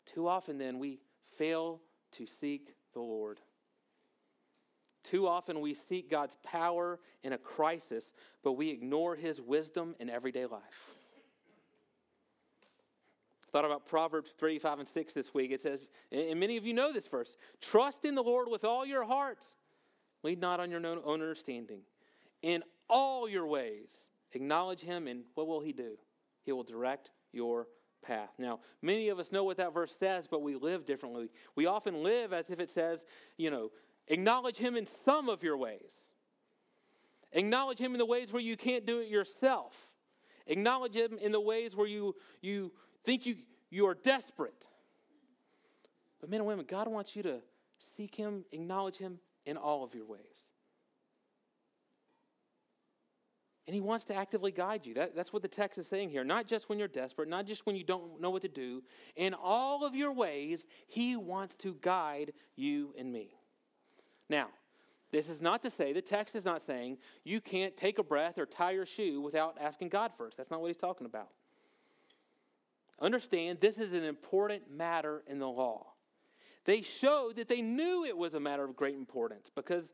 Too 0.05 0.27
often, 0.27 0.57
then, 0.57 0.79
we 0.79 0.99
fail 1.37 1.81
to 2.13 2.25
seek 2.25 2.75
the 2.93 3.01
Lord. 3.01 3.39
Too 5.03 5.27
often 5.27 5.61
we 5.61 5.73
seek 5.73 6.09
God's 6.09 6.35
power 6.43 6.99
in 7.23 7.33
a 7.33 7.37
crisis, 7.37 8.13
but 8.43 8.53
we 8.53 8.69
ignore 8.69 9.15
his 9.15 9.41
wisdom 9.41 9.95
in 9.99 10.09
everyday 10.09 10.45
life. 10.45 10.96
Thought 13.51 13.65
about 13.65 13.85
Proverbs 13.85 14.33
3, 14.37 14.59
5, 14.59 14.79
and 14.79 14.87
6 14.87 15.13
this 15.13 15.33
week. 15.33 15.51
It 15.51 15.61
says, 15.61 15.87
and 16.11 16.39
many 16.39 16.57
of 16.57 16.65
you 16.65 16.73
know 16.73 16.91
this 16.91 17.07
verse 17.07 17.37
trust 17.61 18.03
in 18.03 18.15
the 18.15 18.23
Lord 18.23 18.49
with 18.49 18.65
all 18.65 18.85
your 18.85 19.05
heart. 19.05 19.45
Lead 20.23 20.41
not 20.41 20.59
on 20.59 20.69
your 20.69 20.85
own 20.85 20.99
understanding. 21.05 21.81
In 22.41 22.63
all 22.89 23.29
your 23.29 23.47
ways, 23.47 23.91
acknowledge 24.33 24.81
him, 24.81 25.07
and 25.07 25.23
what 25.35 25.47
will 25.47 25.61
he 25.61 25.71
do? 25.71 25.97
He 26.43 26.51
will 26.51 26.63
direct 26.63 27.11
your 27.31 27.67
path. 28.01 28.31
Now, 28.37 28.59
many 28.81 29.09
of 29.09 29.19
us 29.19 29.31
know 29.31 29.43
what 29.43 29.57
that 29.57 29.73
verse 29.73 29.95
says, 29.97 30.27
but 30.29 30.41
we 30.41 30.55
live 30.55 30.85
differently. 30.85 31.29
We 31.55 31.65
often 31.65 32.03
live 32.03 32.33
as 32.33 32.49
if 32.49 32.59
it 32.59 32.69
says, 32.69 33.03
you 33.37 33.49
know, 33.49 33.71
acknowledge 34.07 34.57
him 34.57 34.75
in 34.75 34.87
some 35.05 35.29
of 35.29 35.43
your 35.43 35.57
ways. 35.57 35.93
Acknowledge 37.33 37.79
him 37.79 37.93
in 37.93 37.99
the 37.99 38.05
ways 38.05 38.31
where 38.31 38.41
you 38.41 38.57
can't 38.57 38.85
do 38.85 38.99
it 38.99 39.09
yourself. 39.09 39.75
Acknowledge 40.47 40.95
him 40.95 41.17
in 41.21 41.31
the 41.31 41.41
ways 41.41 41.75
where 41.75 41.87
you, 41.87 42.15
you 42.41 42.71
think 43.05 43.25
you, 43.25 43.37
you 43.69 43.87
are 43.87 43.95
desperate. 43.95 44.67
But 46.19 46.29
men 46.29 46.39
and 46.39 46.47
women, 46.47 46.65
God 46.67 46.87
wants 46.87 47.15
you 47.15 47.23
to 47.23 47.39
seek 47.95 48.15
him, 48.15 48.45
acknowledge 48.51 48.97
him 48.97 49.19
in 49.45 49.57
all 49.57 49.83
of 49.83 49.93
your 49.93 50.05
ways. 50.05 50.51
And 53.67 53.73
he 53.73 53.81
wants 53.81 54.05
to 54.05 54.15
actively 54.15 54.51
guide 54.51 54.85
you. 54.85 54.93
That, 54.93 55.13
that's 55.13 55.33
what 55.33 55.41
the 55.41 55.49
text 55.49 55.77
is 55.77 55.87
saying 55.87 56.09
here. 56.09 56.23
Not 56.23 56.47
just 56.47 56.69
when 56.69 56.79
you're 56.79 56.87
desperate, 56.87 57.27
not 57.27 57.45
just 57.45 57.65
when 57.65 57.75
you 57.75 57.83
don't 57.83 58.21
know 58.21 58.29
what 58.29 58.41
to 58.43 58.47
do. 58.47 58.81
In 59.17 59.33
all 59.33 59.85
of 59.85 59.93
your 59.93 60.13
ways, 60.13 60.65
he 60.87 61.17
wants 61.17 61.55
to 61.55 61.75
guide 61.81 62.31
you 62.55 62.93
and 62.97 63.11
me. 63.11 63.35
Now, 64.29 64.47
this 65.11 65.27
is 65.27 65.41
not 65.41 65.61
to 65.63 65.69
say, 65.69 65.91
the 65.91 66.01
text 66.01 66.33
is 66.33 66.45
not 66.45 66.61
saying 66.61 66.97
you 67.25 67.41
can't 67.41 67.75
take 67.75 67.99
a 67.99 68.03
breath 68.03 68.37
or 68.37 68.45
tie 68.45 68.71
your 68.71 68.85
shoe 68.85 69.19
without 69.19 69.57
asking 69.59 69.89
God 69.89 70.11
first. 70.17 70.37
That's 70.37 70.49
not 70.49 70.61
what 70.61 70.67
he's 70.67 70.77
talking 70.77 71.05
about. 71.05 71.29
Understand, 72.99 73.59
this 73.61 73.77
is 73.77 73.93
an 73.93 74.03
important 74.03 74.71
matter 74.71 75.23
in 75.27 75.39
the 75.39 75.47
law. 75.47 75.87
They 76.65 76.81
showed 76.81 77.37
that 77.37 77.47
they 77.47 77.61
knew 77.61 78.03
it 78.03 78.17
was 78.17 78.33
a 78.33 78.39
matter 78.39 78.63
of 78.63 78.75
great 78.75 78.95
importance 78.95 79.49
because 79.53 79.91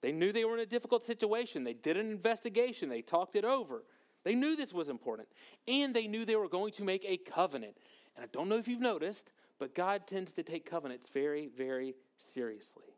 they 0.00 0.12
knew 0.12 0.32
they 0.32 0.44
were 0.44 0.54
in 0.54 0.60
a 0.60 0.66
difficult 0.66 1.04
situation. 1.04 1.64
They 1.64 1.74
did 1.74 1.96
an 1.96 2.10
investigation, 2.10 2.88
they 2.88 3.02
talked 3.02 3.36
it 3.36 3.44
over. 3.44 3.84
They 4.24 4.34
knew 4.34 4.56
this 4.56 4.72
was 4.72 4.88
important. 4.88 5.28
And 5.68 5.94
they 5.94 6.06
knew 6.06 6.24
they 6.24 6.36
were 6.36 6.48
going 6.48 6.72
to 6.72 6.84
make 6.84 7.04
a 7.06 7.18
covenant. 7.18 7.76
And 8.16 8.24
I 8.24 8.28
don't 8.32 8.48
know 8.48 8.56
if 8.56 8.68
you've 8.68 8.80
noticed, 8.80 9.30
but 9.58 9.74
God 9.74 10.06
tends 10.06 10.32
to 10.32 10.42
take 10.42 10.68
covenants 10.68 11.08
very, 11.12 11.48
very 11.54 11.94
seriously. 12.16 12.94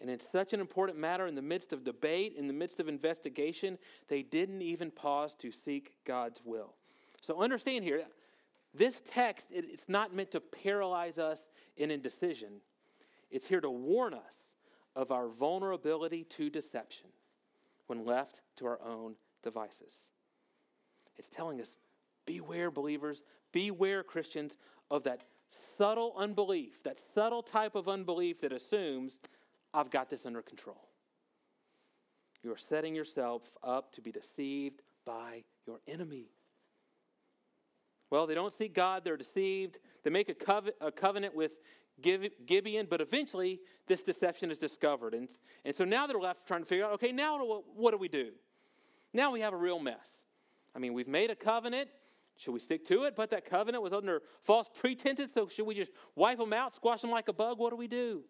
And 0.00 0.08
it's 0.08 0.30
such 0.30 0.54
an 0.54 0.60
important 0.60 0.98
matter 0.98 1.26
in 1.26 1.34
the 1.34 1.42
midst 1.42 1.72
of 1.72 1.84
debate, 1.84 2.34
in 2.36 2.46
the 2.46 2.54
midst 2.54 2.80
of 2.80 2.88
investigation, 2.88 3.76
they 4.08 4.22
didn't 4.22 4.62
even 4.62 4.90
pause 4.90 5.34
to 5.36 5.52
seek 5.52 5.92
God's 6.06 6.40
will. 6.42 6.74
So 7.20 7.40
understand 7.40 7.84
here, 7.84 8.04
this 8.74 9.00
text, 9.12 9.46
it's 9.50 9.88
not 9.88 10.14
meant 10.14 10.30
to 10.32 10.40
paralyze 10.40 11.18
us 11.18 11.42
in 11.76 11.90
indecision. 11.90 12.60
It's 13.30 13.46
here 13.46 13.60
to 13.60 13.70
warn 13.70 14.14
us 14.14 14.36
of 14.96 15.10
our 15.12 15.28
vulnerability 15.28 16.24
to 16.24 16.50
deception 16.50 17.08
when 17.86 18.04
left 18.04 18.40
to 18.56 18.66
our 18.66 18.80
own 18.82 19.16
devices. 19.42 19.94
It's 21.18 21.28
telling 21.28 21.60
us 21.60 21.72
beware, 22.26 22.70
believers, 22.70 23.22
beware, 23.52 24.02
Christians, 24.02 24.56
of 24.90 25.04
that 25.04 25.24
subtle 25.76 26.14
unbelief, 26.16 26.82
that 26.84 27.00
subtle 27.14 27.42
type 27.42 27.74
of 27.74 27.88
unbelief 27.88 28.40
that 28.40 28.52
assumes, 28.52 29.20
I've 29.74 29.90
got 29.90 30.10
this 30.10 30.24
under 30.24 30.42
control. 30.42 30.88
You 32.42 32.52
are 32.52 32.58
setting 32.58 32.94
yourself 32.94 33.42
up 33.62 33.92
to 33.92 34.00
be 34.00 34.12
deceived 34.12 34.82
by 35.04 35.44
your 35.66 35.80
enemy. 35.86 36.30
Well, 38.10 38.26
they 38.26 38.34
don't 38.34 38.52
seek 38.52 38.74
God, 38.74 39.04
they're 39.04 39.16
deceived. 39.16 39.78
They 40.02 40.10
make 40.10 40.28
a, 40.28 40.62
a 40.80 40.90
covenant 40.90 41.34
with 41.34 41.52
Gibeon, 42.00 42.86
but 42.90 43.00
eventually 43.00 43.60
this 43.86 44.02
deception 44.02 44.50
is 44.50 44.58
discovered. 44.58 45.14
And, 45.14 45.28
and 45.64 45.74
so 45.74 45.84
now 45.84 46.06
they're 46.06 46.18
left 46.18 46.46
trying 46.46 46.60
to 46.60 46.66
figure 46.66 46.84
out 46.84 46.92
okay, 46.94 47.12
now 47.12 47.62
what 47.76 47.92
do 47.92 47.98
we 47.98 48.08
do? 48.08 48.30
Now 49.12 49.30
we 49.30 49.40
have 49.40 49.52
a 49.52 49.56
real 49.56 49.78
mess. 49.78 50.10
I 50.74 50.78
mean, 50.78 50.92
we've 50.92 51.08
made 51.08 51.30
a 51.30 51.36
covenant. 51.36 51.88
Should 52.36 52.52
we 52.52 52.60
stick 52.60 52.86
to 52.86 53.04
it? 53.04 53.14
But 53.16 53.30
that 53.30 53.44
covenant 53.44 53.82
was 53.82 53.92
under 53.92 54.22
false 54.42 54.68
pretenses, 54.74 55.32
so 55.32 55.46
should 55.46 55.66
we 55.66 55.74
just 55.74 55.90
wipe 56.14 56.38
them 56.38 56.52
out, 56.52 56.74
squash 56.74 57.02
them 57.02 57.10
like 57.10 57.28
a 57.28 57.32
bug? 57.32 57.58
What 57.58 57.70
do 57.70 57.76
we 57.76 57.86
do? 57.86 58.22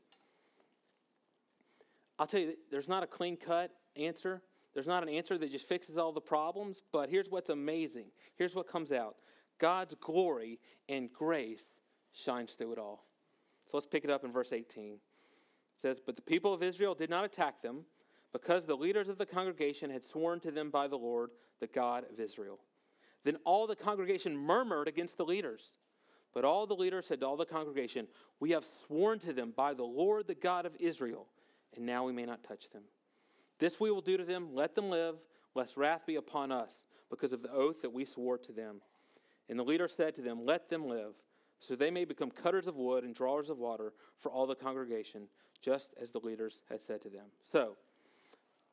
I'll 2.18 2.26
tell 2.26 2.40
you, 2.40 2.54
there's 2.70 2.88
not 2.88 3.02
a 3.02 3.06
clean 3.06 3.36
cut 3.36 3.70
answer. 3.96 4.42
There's 4.74 4.86
not 4.86 5.02
an 5.02 5.08
answer 5.08 5.38
that 5.38 5.50
just 5.50 5.68
fixes 5.68 5.96
all 5.96 6.12
the 6.12 6.20
problems, 6.20 6.82
but 6.92 7.08
here's 7.08 7.28
what's 7.28 7.50
amazing. 7.50 8.06
Here's 8.36 8.54
what 8.54 8.68
comes 8.68 8.92
out 8.92 9.16
God's 9.60 9.94
glory 9.94 10.58
and 10.88 11.12
grace 11.12 11.66
shines 12.12 12.54
through 12.54 12.72
it 12.72 12.78
all. 12.78 13.04
So 13.70 13.76
let's 13.76 13.86
pick 13.86 14.04
it 14.04 14.10
up 14.10 14.24
in 14.24 14.32
verse 14.32 14.52
18. 14.52 14.94
It 14.94 15.00
says, 15.74 16.00
But 16.04 16.16
the 16.16 16.22
people 16.22 16.52
of 16.52 16.62
Israel 16.62 16.94
did 16.94 17.10
not 17.10 17.24
attack 17.24 17.62
them 17.62 17.84
because 18.32 18.66
the 18.66 18.76
leaders 18.76 19.08
of 19.08 19.18
the 19.18 19.26
congregation 19.26 19.90
had 19.90 20.04
sworn 20.04 20.40
to 20.40 20.50
them 20.50 20.70
by 20.70 20.88
the 20.88 20.98
Lord, 20.98 21.30
the 21.60 21.68
God 21.68 22.04
of 22.10 22.18
Israel. 22.18 22.58
Then 23.24 23.36
all 23.44 23.66
the 23.66 23.76
congregation 23.76 24.36
murmured 24.36 24.88
against 24.88 25.16
the 25.16 25.24
leaders. 25.24 25.76
But 26.32 26.44
all 26.44 26.66
the 26.66 26.74
leaders 26.76 27.06
said 27.06 27.20
to 27.20 27.26
all 27.26 27.36
the 27.36 27.44
congregation, 27.44 28.06
We 28.38 28.50
have 28.50 28.66
sworn 28.86 29.18
to 29.20 29.32
them 29.32 29.52
by 29.56 29.74
the 29.74 29.84
Lord, 29.84 30.26
the 30.26 30.34
God 30.34 30.64
of 30.64 30.76
Israel, 30.78 31.26
and 31.76 31.84
now 31.84 32.04
we 32.04 32.12
may 32.12 32.24
not 32.24 32.44
touch 32.44 32.70
them. 32.70 32.84
This 33.58 33.80
we 33.80 33.90
will 33.90 34.00
do 34.00 34.16
to 34.16 34.24
them, 34.24 34.54
let 34.54 34.74
them 34.74 34.90
live, 34.90 35.16
lest 35.54 35.76
wrath 35.76 36.06
be 36.06 36.16
upon 36.16 36.52
us, 36.52 36.76
because 37.10 37.32
of 37.32 37.42
the 37.42 37.52
oath 37.52 37.82
that 37.82 37.92
we 37.92 38.04
swore 38.04 38.38
to 38.38 38.52
them. 38.52 38.80
And 39.50 39.58
the 39.58 39.64
leader 39.64 39.88
said 39.88 40.14
to 40.14 40.22
them, 40.22 40.46
Let 40.46 40.70
them 40.70 40.86
live 40.86 41.14
so 41.58 41.76
they 41.76 41.90
may 41.90 42.06
become 42.06 42.30
cutters 42.30 42.66
of 42.66 42.76
wood 42.76 43.04
and 43.04 43.14
drawers 43.14 43.50
of 43.50 43.58
water 43.58 43.92
for 44.18 44.30
all 44.30 44.46
the 44.46 44.54
congregation, 44.54 45.28
just 45.60 45.90
as 46.00 46.10
the 46.10 46.20
leaders 46.20 46.62
had 46.70 46.80
said 46.80 47.02
to 47.02 47.10
them. 47.10 47.26
So, 47.52 47.76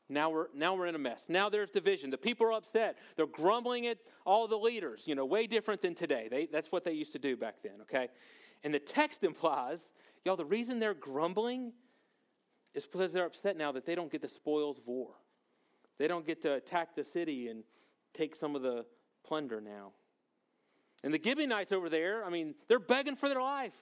now 0.08 0.30
we're, 0.30 0.48
now 0.56 0.74
we're 0.74 0.86
in 0.86 0.96
a 0.96 1.00
mess. 1.00 1.26
Now 1.28 1.50
there's 1.50 1.70
division. 1.70 2.12
The 2.12 2.18
people 2.18 2.48
are 2.48 2.54
upset. 2.54 2.98
They're 3.18 3.28
grumbling 3.28 3.88
at 3.88 3.98
all 4.26 4.48
the 4.48 4.56
leaders, 4.56 5.04
you 5.06 5.16
know, 5.16 5.26
way 5.26 5.48
different 5.48 5.82
than 5.82 5.96
today. 5.96 6.30
They, 6.32 6.46
that's 6.46 6.72
what 6.72 6.86
they 6.86 6.94
used 6.94 7.12
to 7.12 7.20
do 7.20 7.36
back 7.36 7.56
then, 7.62 7.82
okay? 7.82 8.08
And 8.64 8.74
the 8.74 8.80
text 8.80 9.24
implies, 9.26 9.90
y'all, 10.24 10.38
the 10.38 10.46
reason 10.46 10.80
they're 10.80 10.94
grumbling 10.94 11.74
is 12.74 12.86
because 12.86 13.12
they're 13.12 13.26
upset 13.26 13.58
now 13.58 13.74
that 13.74 13.86
they 13.86 13.96
don't 13.96 14.12
get 14.12 14.22
the 14.22 14.30
spoils 14.30 14.78
of 14.78 14.88
war. 14.88 15.10
They 15.98 16.08
don't 16.08 16.26
get 16.26 16.42
to 16.44 16.54
attack 16.54 16.96
the 16.96 17.04
city 17.04 17.50
and 17.50 17.64
take 18.14 18.34
some 18.36 18.56
of 18.56 18.62
the 18.62 18.86
plunder 19.26 19.60
now. 19.60 19.92
And 21.04 21.14
the 21.14 21.22
Gibeonites 21.24 21.72
over 21.72 21.90
there, 21.90 22.26
I 22.26 22.30
mean, 22.30 22.56
they're 22.68 22.80
begging 22.80 23.16
for 23.16 23.30
their 23.30 23.42
life. 23.42 23.76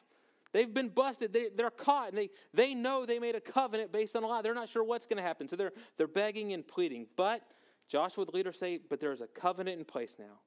They've 0.51 0.73
been 0.73 0.89
busted. 0.89 1.33
They, 1.33 1.49
they're 1.53 1.69
caught, 1.69 2.09
and 2.09 2.17
they, 2.17 2.29
they 2.53 2.73
know 2.73 3.05
they 3.05 3.19
made 3.19 3.35
a 3.35 3.41
covenant 3.41 3.91
based 3.91 4.15
on 4.15 4.23
a 4.23 4.27
lie. 4.27 4.41
They're 4.41 4.53
not 4.53 4.69
sure 4.69 4.83
what's 4.83 5.05
going 5.05 5.17
to 5.17 5.23
happen. 5.23 5.47
So 5.47 5.55
they're, 5.55 5.73
they're 5.97 6.07
begging 6.07 6.53
and 6.53 6.65
pleading. 6.65 7.07
But 7.15 7.41
Joshua, 7.89 8.25
the 8.25 8.31
leader, 8.31 8.53
say, 8.53 8.79
but 8.89 8.99
there's 8.99 9.21
a 9.21 9.27
covenant 9.27 9.79
in 9.79 9.85
place 9.85 10.15
now. 10.17 10.39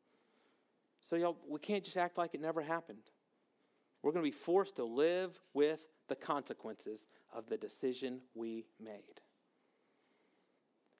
So, 1.09 1.17
y'all, 1.17 1.37
we 1.49 1.59
can't 1.59 1.85
just 1.85 1.97
act 1.97 2.19
like 2.19 2.35
it 2.35 2.41
never 2.41 2.61
happened. 2.61 3.11
We're 4.03 4.13
going 4.13 4.25
to 4.25 4.31
be 4.31 4.37
forced 4.37 4.77
to 4.77 4.85
live 4.85 5.39
with 5.55 5.89
the 6.09 6.15
consequences 6.15 7.05
of 7.35 7.49
the 7.49 7.57
decision 7.57 8.21
we 8.35 8.67
made. 8.83 9.21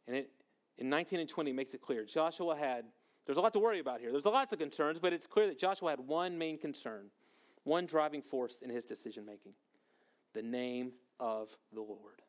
And 0.07 0.17
it, 0.17 0.31
in 0.79 0.89
19 0.89 1.21
and 1.21 1.29
20 1.29 1.53
makes 1.53 1.75
it 1.75 1.81
clear 1.81 2.05
Joshua 2.05 2.57
had 2.57 2.85
there's 3.29 3.37
a 3.37 3.43
lot 3.43 3.53
to 3.53 3.59
worry 3.59 3.79
about 3.79 4.01
here. 4.01 4.11
There's 4.11 4.25
lots 4.25 4.55
of 4.55 4.59
concerns, 4.59 4.99
but 4.99 5.13
it's 5.13 5.27
clear 5.27 5.49
that 5.49 5.59
Joshua 5.59 5.91
had 5.91 6.01
one 6.01 6.39
main 6.39 6.57
concern, 6.57 7.11
one 7.63 7.85
driving 7.85 8.23
force 8.23 8.57
in 8.63 8.71
his 8.71 8.87
decision 8.87 9.27
making 9.27 9.53
the 10.33 10.41
name 10.41 10.93
of 11.21 11.55
the 11.75 11.83
Lord. 11.83 12.23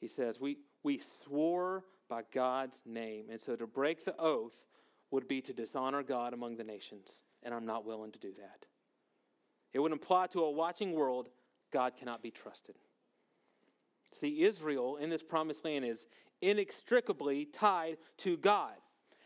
He 0.00 0.08
says, 0.08 0.40
we, 0.40 0.56
we 0.82 1.02
swore 1.22 1.84
by 2.08 2.22
God's 2.32 2.80
name, 2.86 3.26
and 3.30 3.38
so 3.38 3.56
to 3.56 3.66
break 3.66 4.06
the 4.06 4.18
oath 4.18 4.64
would 5.10 5.28
be 5.28 5.42
to 5.42 5.52
dishonor 5.52 6.02
God 6.02 6.32
among 6.32 6.56
the 6.56 6.64
nations, 6.64 7.08
and 7.42 7.52
I'm 7.52 7.66
not 7.66 7.84
willing 7.84 8.12
to 8.12 8.18
do 8.18 8.32
that. 8.38 8.64
It 9.74 9.80
would 9.80 9.92
imply 9.92 10.28
to 10.28 10.44
a 10.44 10.50
watching 10.50 10.92
world 10.92 11.28
God 11.70 11.92
cannot 11.98 12.22
be 12.22 12.30
trusted. 12.30 12.76
See, 14.14 14.44
Israel 14.44 14.96
in 14.96 15.10
this 15.10 15.22
promised 15.22 15.62
land 15.62 15.84
is 15.84 16.06
inextricably 16.40 17.44
tied 17.44 17.98
to 18.18 18.38
God. 18.38 18.72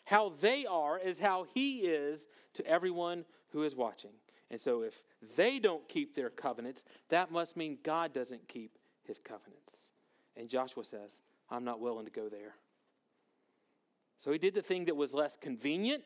How 0.09 0.33
they 0.40 0.64
are 0.64 0.99
is 0.99 1.18
how 1.18 1.44
he 1.53 1.81
is 1.81 2.29
to 2.55 2.66
everyone 2.66 3.27
who 3.51 3.62
is 3.64 3.77
watching. 3.77 4.12
And 4.51 4.59
so 4.59 4.81
if 4.81 5.03
they 5.37 5.59
don't 5.59 5.87
keep 5.87 6.14
their 6.14 6.31
covenants, 6.31 6.83
that 7.11 7.31
must 7.31 7.59
mean 7.59 7.77
God 7.83 8.14
doesn't 8.14 8.49
keep 8.49 8.79
his 9.05 9.18
covenants. 9.18 9.75
And 10.35 10.49
Joshua 10.49 10.83
says, 10.85 11.18
I'm 11.51 11.62
not 11.62 11.79
willing 11.79 12.07
to 12.07 12.11
go 12.11 12.31
there. 12.31 12.55
So 14.16 14.33
he 14.33 14.38
did 14.38 14.55
the 14.55 14.62
thing 14.62 14.87
that 14.87 14.97
was 14.97 15.12
less 15.12 15.37
convenient, 15.38 16.05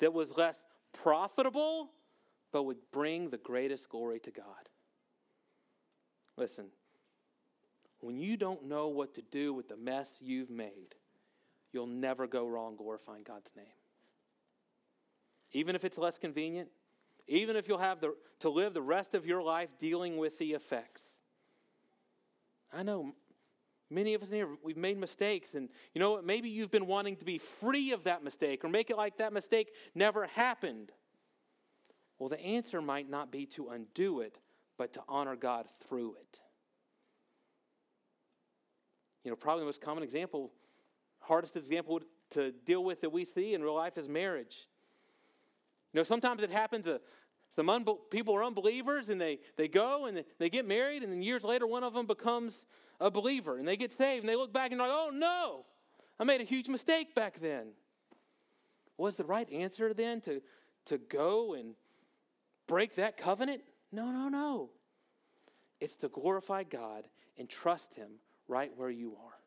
that 0.00 0.12
was 0.12 0.36
less 0.36 0.60
profitable, 0.92 1.88
but 2.52 2.64
would 2.64 2.90
bring 2.92 3.30
the 3.30 3.38
greatest 3.38 3.88
glory 3.88 4.20
to 4.20 4.30
God. 4.30 4.68
Listen, 6.36 6.66
when 8.00 8.18
you 8.18 8.36
don't 8.36 8.66
know 8.66 8.88
what 8.88 9.14
to 9.14 9.22
do 9.22 9.54
with 9.54 9.70
the 9.70 9.76
mess 9.78 10.12
you've 10.20 10.50
made, 10.50 10.96
you'll 11.72 11.86
never 11.86 12.26
go 12.26 12.46
wrong 12.46 12.76
glorifying 12.76 13.22
God's 13.22 13.52
name. 13.56 13.66
Even 15.52 15.74
if 15.74 15.84
it's 15.84 15.98
less 15.98 16.18
convenient, 16.18 16.68
even 17.26 17.56
if 17.56 17.68
you'll 17.68 17.78
have 17.78 18.00
the, 18.00 18.14
to 18.40 18.48
live 18.48 18.74
the 18.74 18.82
rest 18.82 19.14
of 19.14 19.26
your 19.26 19.42
life 19.42 19.68
dealing 19.78 20.16
with 20.16 20.38
the 20.38 20.52
effects. 20.52 21.02
I 22.72 22.82
know 22.82 23.14
many 23.90 24.14
of 24.14 24.22
us 24.22 24.30
here, 24.30 24.48
we've 24.62 24.76
made 24.76 24.98
mistakes. 24.98 25.54
And 25.54 25.68
you 25.94 26.00
know 26.00 26.12
what? 26.12 26.24
Maybe 26.24 26.48
you've 26.48 26.70
been 26.70 26.86
wanting 26.86 27.16
to 27.16 27.24
be 27.24 27.38
free 27.38 27.92
of 27.92 28.04
that 28.04 28.24
mistake 28.24 28.64
or 28.64 28.68
make 28.68 28.90
it 28.90 28.96
like 28.96 29.18
that 29.18 29.32
mistake 29.32 29.72
never 29.94 30.26
happened. 30.26 30.90
Well, 32.18 32.28
the 32.28 32.40
answer 32.40 32.82
might 32.82 33.08
not 33.08 33.30
be 33.30 33.46
to 33.46 33.68
undo 33.68 34.20
it, 34.20 34.38
but 34.76 34.92
to 34.94 35.02
honor 35.08 35.36
God 35.36 35.66
through 35.88 36.16
it. 36.20 36.40
You 39.24 39.30
know, 39.30 39.36
probably 39.36 39.62
the 39.62 39.66
most 39.66 39.80
common 39.80 40.02
example, 40.02 40.52
hardest 41.28 41.56
example 41.56 42.00
to 42.30 42.52
deal 42.64 42.82
with 42.82 43.02
that 43.02 43.10
we 43.10 43.24
see 43.24 43.54
in 43.54 43.62
real 43.62 43.76
life 43.76 43.96
is 43.96 44.08
marriage. 44.08 44.66
You 45.92 46.00
know, 46.00 46.04
sometimes 46.04 46.42
it 46.42 46.50
happens. 46.50 46.86
Uh, 46.86 46.98
some 47.54 47.66
unbe- 47.66 48.10
people 48.10 48.34
are 48.34 48.44
unbelievers 48.44 49.08
and 49.08 49.20
they, 49.20 49.38
they 49.56 49.68
go 49.68 50.06
and 50.06 50.24
they 50.38 50.50
get 50.50 50.66
married, 50.66 51.02
and 51.02 51.12
then 51.12 51.22
years 51.22 51.44
later, 51.44 51.66
one 51.66 51.84
of 51.84 51.94
them 51.94 52.06
becomes 52.06 52.58
a 53.00 53.10
believer 53.10 53.58
and 53.58 53.66
they 53.66 53.76
get 53.76 53.92
saved 53.92 54.24
and 54.24 54.28
they 54.28 54.36
look 54.36 54.52
back 54.52 54.72
and 54.72 54.80
they're 54.80 54.88
like, 54.88 54.96
oh 54.96 55.10
no, 55.12 55.64
I 56.18 56.24
made 56.24 56.40
a 56.40 56.44
huge 56.44 56.68
mistake 56.68 57.14
back 57.14 57.38
then. 57.40 57.68
Was 58.96 59.14
the 59.14 59.24
right 59.24 59.50
answer 59.52 59.94
then 59.94 60.20
to, 60.22 60.42
to 60.86 60.98
go 60.98 61.54
and 61.54 61.74
break 62.66 62.96
that 62.96 63.16
covenant? 63.16 63.62
No, 63.92 64.10
no, 64.10 64.28
no. 64.28 64.70
It's 65.80 65.94
to 65.96 66.08
glorify 66.08 66.64
God 66.64 67.06
and 67.38 67.48
trust 67.48 67.94
Him 67.94 68.08
right 68.48 68.72
where 68.76 68.90
you 68.90 69.16
are. 69.24 69.38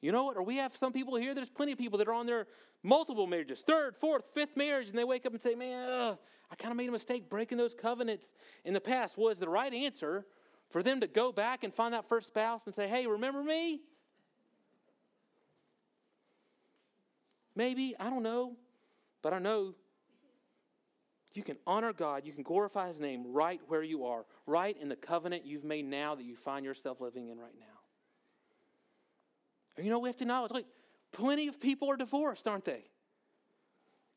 You 0.00 0.12
know 0.12 0.24
what? 0.24 0.36
Or 0.36 0.42
we 0.42 0.56
have 0.56 0.76
some 0.78 0.92
people 0.92 1.16
here, 1.16 1.34
there's 1.34 1.50
plenty 1.50 1.72
of 1.72 1.78
people 1.78 1.98
that 1.98 2.08
are 2.08 2.12
on 2.12 2.26
their 2.26 2.46
multiple 2.82 3.26
marriages, 3.26 3.60
third, 3.60 3.96
fourth, 3.96 4.24
fifth 4.32 4.56
marriage, 4.56 4.88
and 4.88 4.96
they 4.96 5.04
wake 5.04 5.26
up 5.26 5.32
and 5.32 5.40
say, 5.40 5.54
Man, 5.54 5.88
ugh, 5.88 6.18
I 6.50 6.54
kind 6.54 6.70
of 6.70 6.76
made 6.76 6.88
a 6.88 6.92
mistake 6.92 7.28
breaking 7.28 7.58
those 7.58 7.74
covenants 7.74 8.28
in 8.64 8.74
the 8.74 8.80
past. 8.80 9.18
Was 9.18 9.38
the 9.38 9.48
right 9.48 9.72
answer 9.72 10.24
for 10.70 10.82
them 10.82 11.00
to 11.00 11.06
go 11.06 11.32
back 11.32 11.64
and 11.64 11.74
find 11.74 11.94
that 11.94 12.08
first 12.08 12.28
spouse 12.28 12.62
and 12.66 12.74
say, 12.74 12.88
Hey, 12.88 13.06
remember 13.06 13.42
me? 13.42 13.80
Maybe, 17.56 17.96
I 17.98 18.08
don't 18.08 18.22
know, 18.22 18.56
but 19.20 19.32
I 19.32 19.40
know 19.40 19.74
you 21.34 21.42
can 21.42 21.56
honor 21.66 21.92
God, 21.92 22.24
you 22.24 22.32
can 22.32 22.44
glorify 22.44 22.86
His 22.86 23.00
name 23.00 23.24
right 23.32 23.60
where 23.66 23.82
you 23.82 24.04
are, 24.06 24.26
right 24.46 24.76
in 24.80 24.88
the 24.88 24.96
covenant 24.96 25.44
you've 25.44 25.64
made 25.64 25.86
now 25.86 26.14
that 26.14 26.24
you 26.24 26.36
find 26.36 26.64
yourself 26.64 27.00
living 27.00 27.28
in 27.28 27.38
right 27.38 27.54
now. 27.58 27.77
You 29.78 29.90
know, 29.90 29.98
we 29.98 30.08
have 30.08 30.16
to 30.16 30.24
acknowledge, 30.24 30.50
like, 30.50 30.66
plenty 31.12 31.48
of 31.48 31.60
people 31.60 31.90
are 31.90 31.96
divorced, 31.96 32.46
aren't 32.48 32.64
they? 32.64 32.84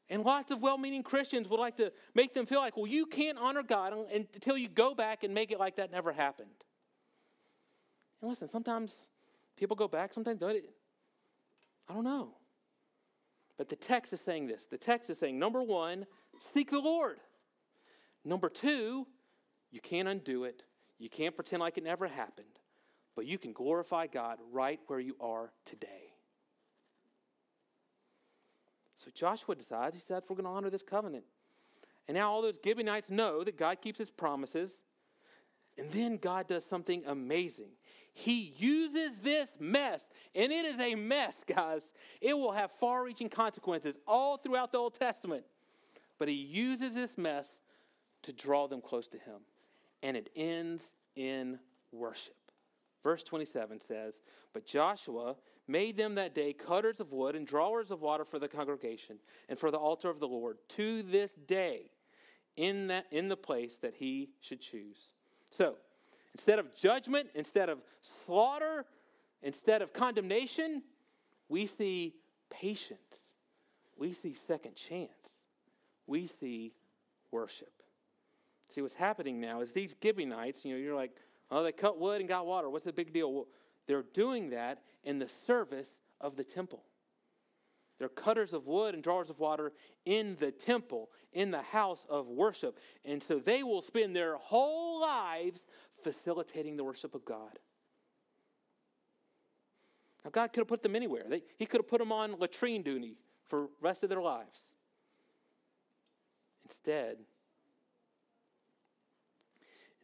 And 0.10 0.24
lots 0.24 0.52
of 0.52 0.62
well 0.62 0.78
meaning 0.78 1.04
Christians 1.04 1.48
would 1.48 1.60
like 1.60 1.78
to 1.78 1.94
make 2.14 2.34
them 2.34 2.46
feel 2.46 2.60
like, 2.60 2.76
well, 2.76 2.88
you 2.88 3.06
can't 3.06 3.38
honor 3.38 3.64
God 3.64 3.94
until 4.14 4.58
you 4.58 4.68
go 4.68 4.94
back 4.94 5.24
and 5.24 5.34
make 5.34 5.52
it 5.52 5.60
like 5.60 5.78
that 5.78 5.92
never 5.92 6.12
happened. 6.12 6.50
And 8.22 8.30
listen, 8.30 8.50
sometimes 8.50 8.96
people 9.56 9.76
go 9.76 9.88
back, 9.88 10.14
sometimes 10.14 10.40
don't. 10.40 10.58
I 11.90 11.94
don't 11.94 12.04
know. 12.04 12.34
But 13.58 13.70
the 13.70 13.76
text 13.76 14.12
is 14.12 14.20
saying 14.20 14.48
this. 14.48 14.66
The 14.66 14.78
text 14.78 15.10
is 15.10 15.18
saying, 15.18 15.40
number 15.40 15.62
one, 15.62 16.06
seek 16.54 16.72
the 16.72 16.80
Lord. 16.80 17.20
Number 18.26 18.50
two, 18.50 19.08
you 19.72 19.80
can't 19.82 20.08
undo 20.08 20.44
it. 20.44 20.64
You 21.00 21.10
can't 21.10 21.36
pretend 21.36 21.62
like 21.62 21.78
it 21.78 21.84
never 21.84 22.08
happened. 22.08 22.60
But 23.16 23.26
you 23.26 23.38
can 23.38 23.54
glorify 23.54 24.08
God 24.08 24.40
right 24.52 24.80
where 24.88 25.00
you 25.00 25.16
are 25.20 25.52
today. 25.66 26.14
So 28.96 29.12
Joshua 29.14 29.56
decides, 29.56 29.96
he 29.96 30.02
says, 30.02 30.24
we're 30.30 30.36
going 30.36 30.46
to 30.46 30.52
honor 30.52 30.70
this 30.70 30.84
covenant. 30.84 31.24
And 32.08 32.16
now 32.16 32.32
all 32.32 32.42
those 32.42 32.60
Gibeonites 32.64 33.10
know 33.10 33.44
that 33.44 33.58
God 33.58 33.82
keeps 33.82 33.98
his 33.98 34.12
promises. 34.12 34.78
And 35.78 35.92
then 35.92 36.18
God 36.18 36.48
does 36.48 36.66
something 36.66 37.04
amazing. 37.08 37.70
He 38.14 38.54
uses 38.58 39.20
this 39.20 39.50
mess, 39.58 40.04
and 40.36 40.52
it 40.52 40.66
is 40.66 40.80
a 40.82 40.96
mess, 40.96 41.36
guys. 41.48 41.90
It 42.20 42.38
will 42.38 42.52
have 42.52 42.72
far 42.74 43.04
reaching 43.04 43.30
consequences 43.30 43.96
all 44.06 44.38
throughout 44.38 44.74
the 44.74 44.78
Old 44.78 44.96
Testament. 44.96 45.46
But 46.20 46.28
he 46.28 46.36
uses 46.36 46.94
this 46.94 47.18
mess 47.18 47.50
to 48.24 48.34
draw 48.34 48.68
them 48.68 48.82
close 48.82 49.08
to 49.08 49.18
him. 49.18 49.42
And 50.04 50.18
it 50.18 50.30
ends 50.36 50.92
in 51.16 51.60
worship. 51.92 52.36
Verse 53.04 53.24
27 53.24 53.82
says, 53.82 54.22
But 54.54 54.66
Joshua 54.66 55.36
made 55.68 55.98
them 55.98 56.16
that 56.16 56.36
day 56.36 56.54
cutters 56.54 57.00
of 57.00 57.12
wood 57.12 57.36
and 57.36 57.48
drawers 57.48 57.92
of 57.92 58.02
water 58.02 58.26
for 58.26 58.40
the 58.40 58.48
congregation 58.48 59.18
and 59.50 59.58
for 59.58 59.72
the 59.72 59.78
altar 59.78 60.10
of 60.10 60.20
the 60.20 60.28
Lord 60.28 60.58
to 60.70 61.02
this 61.04 61.32
day 61.48 61.92
in, 62.56 62.88
that, 62.88 63.08
in 63.12 63.28
the 63.28 63.38
place 63.38 63.78
that 63.78 63.96
he 63.96 64.30
should 64.40 64.62
choose. 64.62 65.14
So, 65.50 65.76
instead 66.34 66.60
of 66.60 66.76
judgment, 66.76 67.30
instead 67.34 67.70
of 67.70 67.80
slaughter, 68.26 68.86
instead 69.42 69.82
of 69.82 69.94
condemnation, 69.94 70.84
we 71.50 71.66
see 71.66 72.16
patience. 72.50 73.00
We 73.98 74.14
see 74.14 74.34
second 74.34 74.76
chance. 74.76 75.10
We 76.08 76.28
see 76.28 76.74
worship. 77.32 77.72
See, 78.68 78.82
what's 78.82 78.94
happening 78.94 79.42
now 79.42 79.62
is 79.62 79.74
these 79.74 79.96
Gibeonites, 80.02 80.64
you 80.64 80.74
know, 80.74 80.80
you're 80.80 80.96
like, 80.96 81.12
Oh, 81.52 81.64
they 81.64 81.74
cut 81.74 82.00
wood 82.00 82.22
and 82.22 82.30
got 82.30 82.48
water. 82.48 82.70
What's 82.70 82.86
the 82.86 82.94
big 82.94 83.12
deal? 83.12 83.32
Well, 83.32 83.48
they're 83.86 84.06
doing 84.14 84.52
that 84.52 84.82
in 85.04 85.20
the 85.20 85.30
service 85.46 85.90
of 86.22 86.38
the 86.38 86.46
temple. 86.46 86.84
They're 88.00 88.10
cutters 88.10 88.54
of 88.54 88.66
wood 88.66 88.96
and 88.96 89.04
drawers 89.04 89.30
of 89.30 89.38
water 89.38 89.74
in 90.06 90.38
the 90.40 90.52
temple, 90.52 91.10
in 91.34 91.52
the 91.52 91.62
house 91.62 92.06
of 92.10 92.28
worship. 92.28 92.80
And 93.06 93.22
so 93.22 93.38
they 93.38 93.64
will 93.64 93.82
spend 93.82 94.16
their 94.16 94.38
whole 94.38 95.02
lives 95.02 95.62
facilitating 96.04 96.78
the 96.78 96.84
worship 96.84 97.14
of 97.14 97.26
God. 97.26 97.60
Now, 100.24 100.32
God 100.32 100.54
could 100.54 100.62
have 100.62 100.68
put 100.68 100.84
them 100.84 100.96
anywhere. 100.96 101.26
They, 101.28 101.44
he 101.58 101.66
could 101.66 101.80
have 101.80 101.88
put 101.88 102.00
them 102.00 102.12
on 102.12 102.40
latrine 102.40 102.82
duty 102.82 103.18
for 103.50 103.64
the 103.64 103.70
rest 103.82 104.04
of 104.04 104.10
their 104.10 104.22
lives. 104.22 104.60
Instead, 106.64 107.18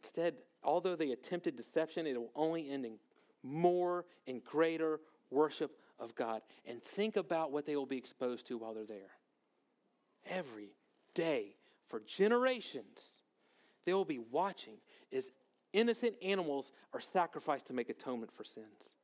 instead, 0.02 0.34
although 0.62 0.96
they 0.96 1.12
attempted 1.12 1.56
deception, 1.56 2.06
it 2.06 2.16
will 2.18 2.32
only 2.34 2.70
end 2.70 2.84
in 2.84 2.98
more 3.42 4.04
and 4.26 4.42
greater 4.44 5.00
worship 5.30 5.78
of 5.98 6.14
God. 6.14 6.42
And 6.66 6.82
think 6.82 7.16
about 7.16 7.52
what 7.52 7.66
they 7.66 7.76
will 7.76 7.86
be 7.86 7.98
exposed 7.98 8.46
to 8.48 8.58
while 8.58 8.74
they're 8.74 8.84
there. 8.84 9.10
Every 10.28 10.70
day, 11.14 11.56
for 11.88 12.00
generations, 12.00 12.98
they 13.84 13.94
will 13.94 14.04
be 14.04 14.18
watching 14.18 14.78
as 15.12 15.30
innocent 15.72 16.16
animals 16.22 16.72
are 16.92 17.00
sacrificed 17.00 17.66
to 17.66 17.72
make 17.72 17.88
atonement 17.88 18.32
for 18.32 18.44
sins. 18.44 18.94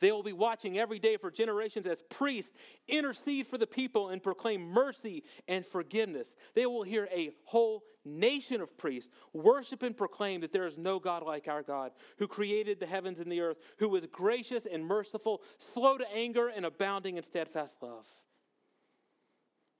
They 0.00 0.12
will 0.12 0.22
be 0.22 0.32
watching 0.32 0.78
every 0.78 0.98
day 0.98 1.16
for 1.16 1.30
generations 1.30 1.86
as 1.86 2.02
priests 2.08 2.52
intercede 2.86 3.46
for 3.46 3.58
the 3.58 3.66
people 3.66 4.10
and 4.10 4.22
proclaim 4.22 4.62
mercy 4.62 5.24
and 5.48 5.66
forgiveness. 5.66 6.36
They 6.54 6.66
will 6.66 6.84
hear 6.84 7.08
a 7.12 7.32
whole 7.44 7.82
nation 8.04 8.60
of 8.60 8.76
priests 8.78 9.10
worship 9.32 9.82
and 9.82 9.96
proclaim 9.96 10.40
that 10.42 10.52
there 10.52 10.66
is 10.66 10.78
no 10.78 10.98
God 10.98 11.24
like 11.24 11.48
our 11.48 11.62
God, 11.62 11.92
who 12.18 12.28
created 12.28 12.78
the 12.78 12.86
heavens 12.86 13.18
and 13.18 13.30
the 13.30 13.40
earth, 13.40 13.58
who 13.78 13.94
is 13.96 14.06
gracious 14.06 14.66
and 14.70 14.84
merciful, 14.84 15.42
slow 15.72 15.98
to 15.98 16.10
anger, 16.12 16.48
and 16.48 16.64
abounding 16.64 17.16
in 17.16 17.22
steadfast 17.22 17.74
love. 17.82 18.06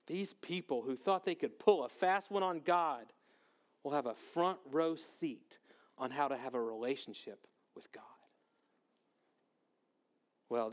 These 0.08 0.34
people 0.34 0.82
who 0.82 0.96
thought 0.96 1.24
they 1.24 1.34
could 1.34 1.58
pull 1.58 1.84
a 1.84 1.88
fast 1.88 2.30
one 2.30 2.42
on 2.42 2.60
God 2.60 3.04
will 3.84 3.92
have 3.92 4.06
a 4.06 4.14
front 4.14 4.58
row 4.70 4.96
seat 4.96 5.58
on 5.96 6.10
how 6.10 6.28
to 6.28 6.36
have 6.36 6.54
a 6.54 6.60
relationship 6.60 7.46
with 7.74 7.92
God. 7.92 8.02
Well, 10.48 10.70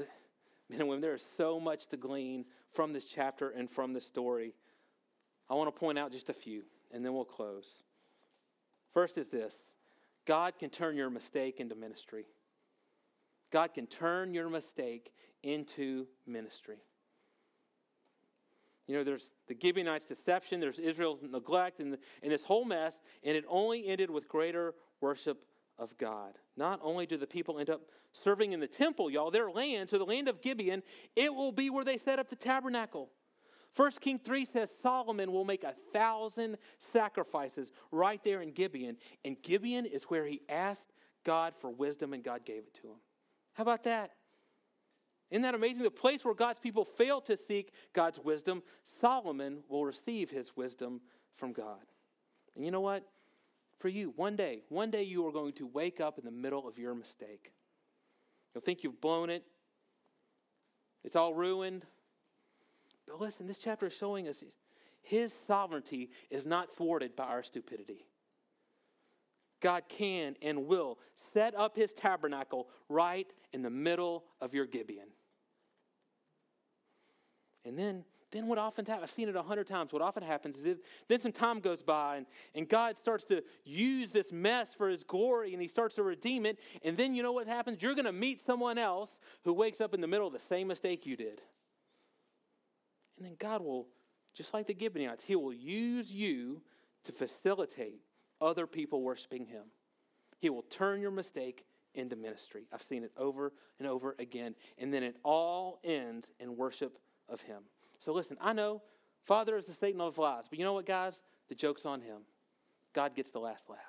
men 0.70 0.80
and 0.80 0.90
women, 0.90 1.02
there 1.02 1.14
is 1.14 1.26
so 1.38 1.60
much 1.60 1.88
to 1.88 1.98
glean 1.98 2.46
from 2.74 2.94
this 2.94 3.06
chapter 3.06 3.50
and 3.50 3.70
from 3.70 3.94
this 3.94 4.06
story. 4.06 4.54
I 5.50 5.54
want 5.54 5.74
to 5.74 5.80
point 5.80 6.00
out 6.00 6.12
just 6.12 6.30
a 6.30 6.34
few, 6.34 6.64
and 6.92 7.04
then 7.04 7.14
we'll 7.14 7.26
close. 7.26 7.84
First 8.94 9.18
is 9.18 9.28
this 9.28 9.56
God 10.26 10.58
can 10.58 10.70
turn 10.70 10.96
your 10.96 11.10
mistake 11.10 11.60
into 11.60 11.76
ministry. 11.76 12.26
God 13.52 13.74
can 13.74 13.88
turn 13.88 14.34
your 14.34 14.50
mistake 14.50 15.12
into 15.44 16.08
ministry. 16.26 16.78
You 18.88 18.98
know, 18.98 19.04
there's 19.04 19.30
the 19.48 19.56
Gibeonites' 19.60 20.06
deception, 20.06 20.60
there's 20.60 20.78
Israel's 20.78 21.20
neglect, 21.24 21.80
and, 21.80 21.94
the, 21.94 22.00
and 22.22 22.32
this 22.32 22.44
whole 22.44 22.66
mess, 22.66 23.00
and 23.24 23.36
it 23.36 23.44
only 23.48 23.88
ended 23.88 24.12
with 24.12 24.28
greater 24.28 24.76
worship 25.02 25.44
of 25.78 25.98
God. 25.98 26.34
Not 26.56 26.80
only 26.84 27.06
do 27.06 27.18
the 27.18 27.28
people 27.28 27.60
end 27.60 27.70
up 27.70 27.82
serving 28.14 28.54
in 28.54 28.60
the 28.60 28.68
temple, 28.68 29.10
y'all, 29.10 29.32
their 29.32 29.50
land, 29.50 29.90
so 29.90 29.98
the 29.98 30.06
land 30.06 30.28
of 30.28 30.42
Gibeon, 30.42 30.84
it 31.16 31.34
will 31.34 31.52
be 31.52 31.70
where 31.70 31.84
they 31.84 31.98
set 31.98 32.20
up 32.20 32.30
the 32.30 32.36
tabernacle. 32.36 33.10
1 33.76 33.92
King 34.00 34.20
3 34.20 34.46
says 34.46 34.70
Solomon 34.82 35.32
will 35.32 35.44
make 35.44 35.64
a 35.64 35.76
thousand 35.92 36.58
sacrifices 36.80 37.72
right 37.92 38.24
there 38.24 38.42
in 38.42 38.52
Gibeon. 38.52 38.98
And 39.26 39.42
Gibeon 39.42 39.86
is 39.86 40.04
where 40.04 40.26
he 40.26 40.42
asked 40.48 40.94
God 41.26 41.54
for 41.58 41.70
wisdom 41.70 42.14
and 42.14 42.24
God 42.24 42.46
gave 42.46 42.60
it 42.60 42.74
to 42.82 42.88
him. 42.88 42.98
How 43.54 43.64
about 43.64 43.84
that? 43.84 44.12
Isn't 45.30 45.42
that 45.42 45.56
amazing? 45.56 45.84
The 45.84 45.92
place 45.92 46.24
where 46.24 46.34
God's 46.34 46.60
people 46.60 46.86
fail 46.86 47.20
to 47.22 47.36
seek 47.36 47.74
God's 47.94 48.20
wisdom, 48.20 48.64
Solomon 49.02 49.64
will 49.68 49.84
receive 49.84 50.30
his 50.30 50.56
wisdom 50.56 51.02
from 51.34 51.52
God. 51.52 51.82
And 52.56 52.64
you 52.64 52.72
know 52.72 52.82
what? 52.82 53.04
For 53.80 53.90
you 53.90 54.14
one 54.16 54.36
day, 54.36 54.62
one 54.70 54.92
day 54.92 55.04
you 55.04 55.26
are 55.28 55.32
going 55.32 55.54
to 55.54 55.68
wake 55.68 56.00
up 56.00 56.18
in 56.18 56.26
the 56.26 56.32
middle 56.32 56.68
of 56.68 56.80
your 56.80 56.96
mistake. 56.96 57.52
You'll 58.54 58.62
think 58.62 58.84
you've 58.84 59.02
blown 59.02 59.30
it. 59.30 59.44
It's 61.04 61.16
all 61.16 61.34
ruined. 61.34 61.86
But 63.08 63.20
listen, 63.20 63.48
this 63.48 63.58
chapter 63.58 63.88
is 63.88 63.96
showing 63.96 64.28
us 64.28 64.44
his 65.02 65.34
sovereignty 65.46 66.10
is 66.32 66.46
not 66.48 66.74
thwarted 66.74 67.16
by 67.16 67.26
our 67.26 67.44
stupidity. 67.44 68.08
God 69.62 69.84
can 69.88 70.36
and 70.42 70.68
will 70.68 71.00
set 71.34 71.56
up 71.56 71.76
his 71.76 71.92
tabernacle 71.92 72.68
right 72.90 73.32
in 73.54 73.62
the 73.62 73.70
middle 73.70 74.24
of 74.42 74.54
your 74.54 74.66
Gibeon. 74.66 75.08
And 77.64 77.78
then, 77.78 78.04
then 78.36 78.48
what 78.48 78.58
often 78.58 78.86
happens, 78.86 79.04
I've 79.04 79.16
seen 79.16 79.30
it 79.30 79.36
a 79.36 79.42
hundred 79.42 79.68
times, 79.68 79.94
what 79.94 80.02
often 80.02 80.24
happens 80.24 80.58
is 80.58 80.66
it, 80.66 80.80
then 81.08 81.20
some 81.20 81.32
time 81.32 81.60
goes 81.60 81.82
by 81.82 82.18
and, 82.18 82.26
and 82.54 82.68
God 82.68 82.98
starts 82.98 83.24
to 83.26 83.44
use 83.64 84.12
this 84.12 84.32
mess 84.32 84.74
for 84.74 84.90
his 84.90 85.04
glory 85.04 85.54
and 85.54 85.62
he 85.62 85.68
starts 85.68 85.96
to 85.96 86.04
redeem 86.04 86.46
it. 86.46 86.60
And 86.84 86.98
then 86.98 87.16
you 87.16 87.24
know 87.24 87.32
what 87.32 87.48
happens? 87.48 87.82
You're 87.82 87.96
going 87.96 88.06
to 88.06 88.12
meet 88.12 88.40
someone 88.40 88.78
else 88.78 89.10
who 89.44 89.54
wakes 89.54 89.80
up 89.80 89.94
in 89.94 90.02
the 90.02 90.08
middle 90.08 90.28
of 90.28 90.34
the 90.34 90.40
same 90.40 90.68
mistake 90.68 91.06
you 91.06 91.16
did. 91.16 91.42
And 93.18 93.26
then 93.26 93.36
God 93.40 93.62
will, 93.62 93.88
just 94.36 94.54
like 94.54 94.68
the 94.68 94.76
Gibeonites, 94.78 95.24
he 95.24 95.36
will 95.36 95.54
use 95.54 96.12
you 96.12 96.62
to 97.06 97.12
facilitate 97.12 98.02
other 98.42 98.68
people 98.68 99.02
worshiping 99.02 99.46
him. 99.46 99.64
He 100.40 100.50
will 100.50 100.64
turn 100.64 101.00
your 101.00 101.12
mistake 101.12 101.66
into 101.94 102.16
ministry. 102.16 102.64
I've 102.74 102.82
seen 102.82 103.04
it 103.04 103.12
over 103.16 103.54
and 103.80 103.88
over 103.88 104.16
again. 104.20 104.56
And 104.78 104.94
then 104.94 105.04
it 105.04 105.16
all 105.24 105.80
ends 105.84 106.30
in 106.40 106.58
worship 106.58 106.98
of 107.30 107.42
him. 107.42 107.64
So 108.06 108.14
listen, 108.14 108.38
I 108.40 108.54
know 108.54 108.84
Father 109.26 109.58
is 109.58 109.66
the 109.66 109.74
Satan 109.74 110.00
of 110.00 110.20
lies, 110.20 110.46
but 110.48 110.60
you 110.60 110.64
know 110.64 110.74
what, 110.74 110.86
guys? 110.86 111.20
The 111.50 111.56
joke's 111.56 111.86
on 111.86 112.02
him. 112.02 112.22
God 112.94 113.16
gets 113.16 113.32
the 113.32 113.40
last 113.40 113.68
laugh. 113.68 113.80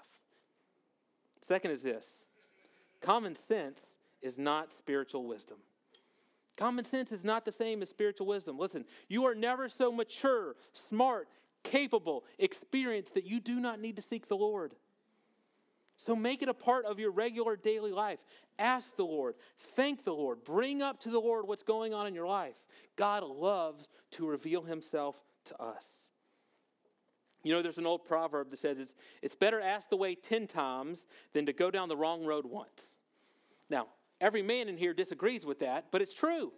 Second 1.41 1.71
is 1.71 1.83
this 1.83 2.07
common 3.03 3.37
sense 3.37 3.83
is 4.23 4.39
not 4.39 4.73
spiritual 4.73 5.25
wisdom. 5.25 5.59
Common 6.57 6.87
sense 6.87 7.13
is 7.13 7.23
not 7.23 7.45
the 7.45 7.53
same 7.53 7.83
as 7.83 7.91
spiritual 7.91 8.27
wisdom. 8.27 8.59
Listen, 8.59 8.87
you 9.09 9.27
are 9.27 9.35
never 9.35 9.69
so 9.69 9.93
mature, 9.93 10.57
smart, 10.89 11.29
capable, 11.63 12.25
experienced 12.39 13.13
that 13.13 13.27
you 13.27 13.39
do 13.39 13.61
not 13.61 13.79
need 13.79 13.97
to 13.97 14.03
seek 14.03 14.29
the 14.29 14.37
Lord. 14.37 14.73
So 15.97 16.15
make 16.15 16.43
it 16.43 16.49
a 16.49 16.55
part 16.55 16.85
of 16.85 16.99
your 16.99 17.11
regular 17.11 17.57
daily 17.57 17.93
life. 17.93 18.19
Ask 18.59 18.97
the 18.97 19.05
Lord, 19.05 19.35
thank 19.59 20.05
the 20.05 20.13
Lord, 20.13 20.45
bring 20.45 20.83
up 20.83 21.01
to 21.01 21.11
the 21.11 21.19
Lord 21.19 21.47
what's 21.47 21.63
going 21.63 21.93
on 21.95 22.07
in 22.07 22.15
your 22.15 22.27
life. 22.27 22.55
God 22.97 23.23
loves 23.23 23.87
to 24.13 24.27
reveal 24.27 24.63
himself 24.63 25.17
to 25.47 25.63
us. 25.63 25.87
You 27.43 27.53
know, 27.53 27.63
there's 27.63 27.79
an 27.79 27.87
old 27.87 28.05
proverb 28.05 28.51
that 28.51 28.59
says 28.59 28.81
it's, 28.81 28.93
it's 29.23 29.35
better 29.35 29.61
ask 29.61 29.89
the 29.89 29.97
way 29.97 30.15
10 30.15 30.47
times 30.47 31.05
than 31.33 31.47
to 31.47 31.53
go 31.53 31.71
down 31.71 31.89
the 31.89 31.97
wrong 31.97 32.25
road 32.25 32.45
once. 32.45 32.83
Now, 33.71 33.87
every 34.21 34.43
man 34.43 34.69
in 34.69 34.77
here 34.77 34.95
disagrees 34.95 35.47
with 35.47 35.61
that, 35.61 35.87
but 35.91 36.03
it's 36.03 36.15
true. 36.15 36.53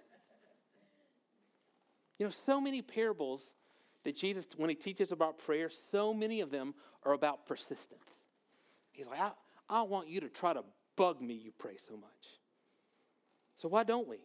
You 2.18 2.26
know, 2.26 2.32
so 2.46 2.60
many 2.60 2.80
parables 2.80 3.52
that 4.04 4.16
Jesus, 4.16 4.46
when 4.56 4.70
he 4.70 4.76
teaches 4.76 5.12
about 5.12 5.38
prayer, 5.38 5.70
so 5.90 6.14
many 6.14 6.40
of 6.40 6.50
them 6.50 6.74
are 7.04 7.12
about 7.12 7.46
persistence. 7.46 8.17
He's 8.98 9.06
like, 9.06 9.20
I, 9.20 9.30
I 9.70 9.82
want 9.82 10.08
you 10.08 10.20
to 10.20 10.28
try 10.28 10.52
to 10.52 10.64
bug 10.96 11.22
me, 11.22 11.34
you 11.34 11.52
pray 11.56 11.76
so 11.76 11.96
much. 11.96 12.10
So 13.54 13.68
why 13.68 13.84
don't 13.84 14.08
we? 14.08 14.18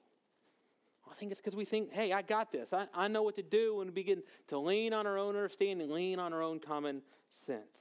I 1.09 1.13
think 1.13 1.31
it's 1.31 1.39
because 1.39 1.55
we 1.55 1.63
think, 1.63 1.93
hey, 1.93 2.12
I 2.12 2.23
got 2.23 2.51
this. 2.51 2.73
I, 2.73 2.88
I 2.93 3.07
know 3.07 3.21
what 3.21 3.36
to 3.36 3.43
do 3.43 3.81
and 3.81 3.91
we 3.91 3.93
begin 3.93 4.23
to 4.47 4.57
lean 4.57 4.93
on 4.93 5.05
our 5.05 5.19
own 5.19 5.36
understanding, 5.36 5.91
lean 5.91 6.17
on 6.17 6.33
our 6.33 6.41
own 6.41 6.59
common 6.59 7.03
sense. 7.29 7.77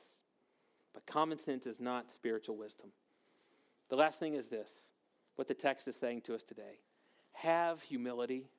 But 0.92 1.06
common 1.06 1.38
sense 1.38 1.64
is 1.66 1.80
not 1.80 2.10
spiritual 2.10 2.56
wisdom. 2.56 2.90
The 3.88 3.96
last 3.96 4.18
thing 4.18 4.34
is 4.34 4.48
this 4.48 4.70
what 5.36 5.48
the 5.48 5.54
text 5.54 5.88
is 5.88 5.96
saying 5.96 6.20
to 6.22 6.34
us 6.34 6.42
today 6.42 6.80
have 7.32 7.80
humility. 7.80 8.50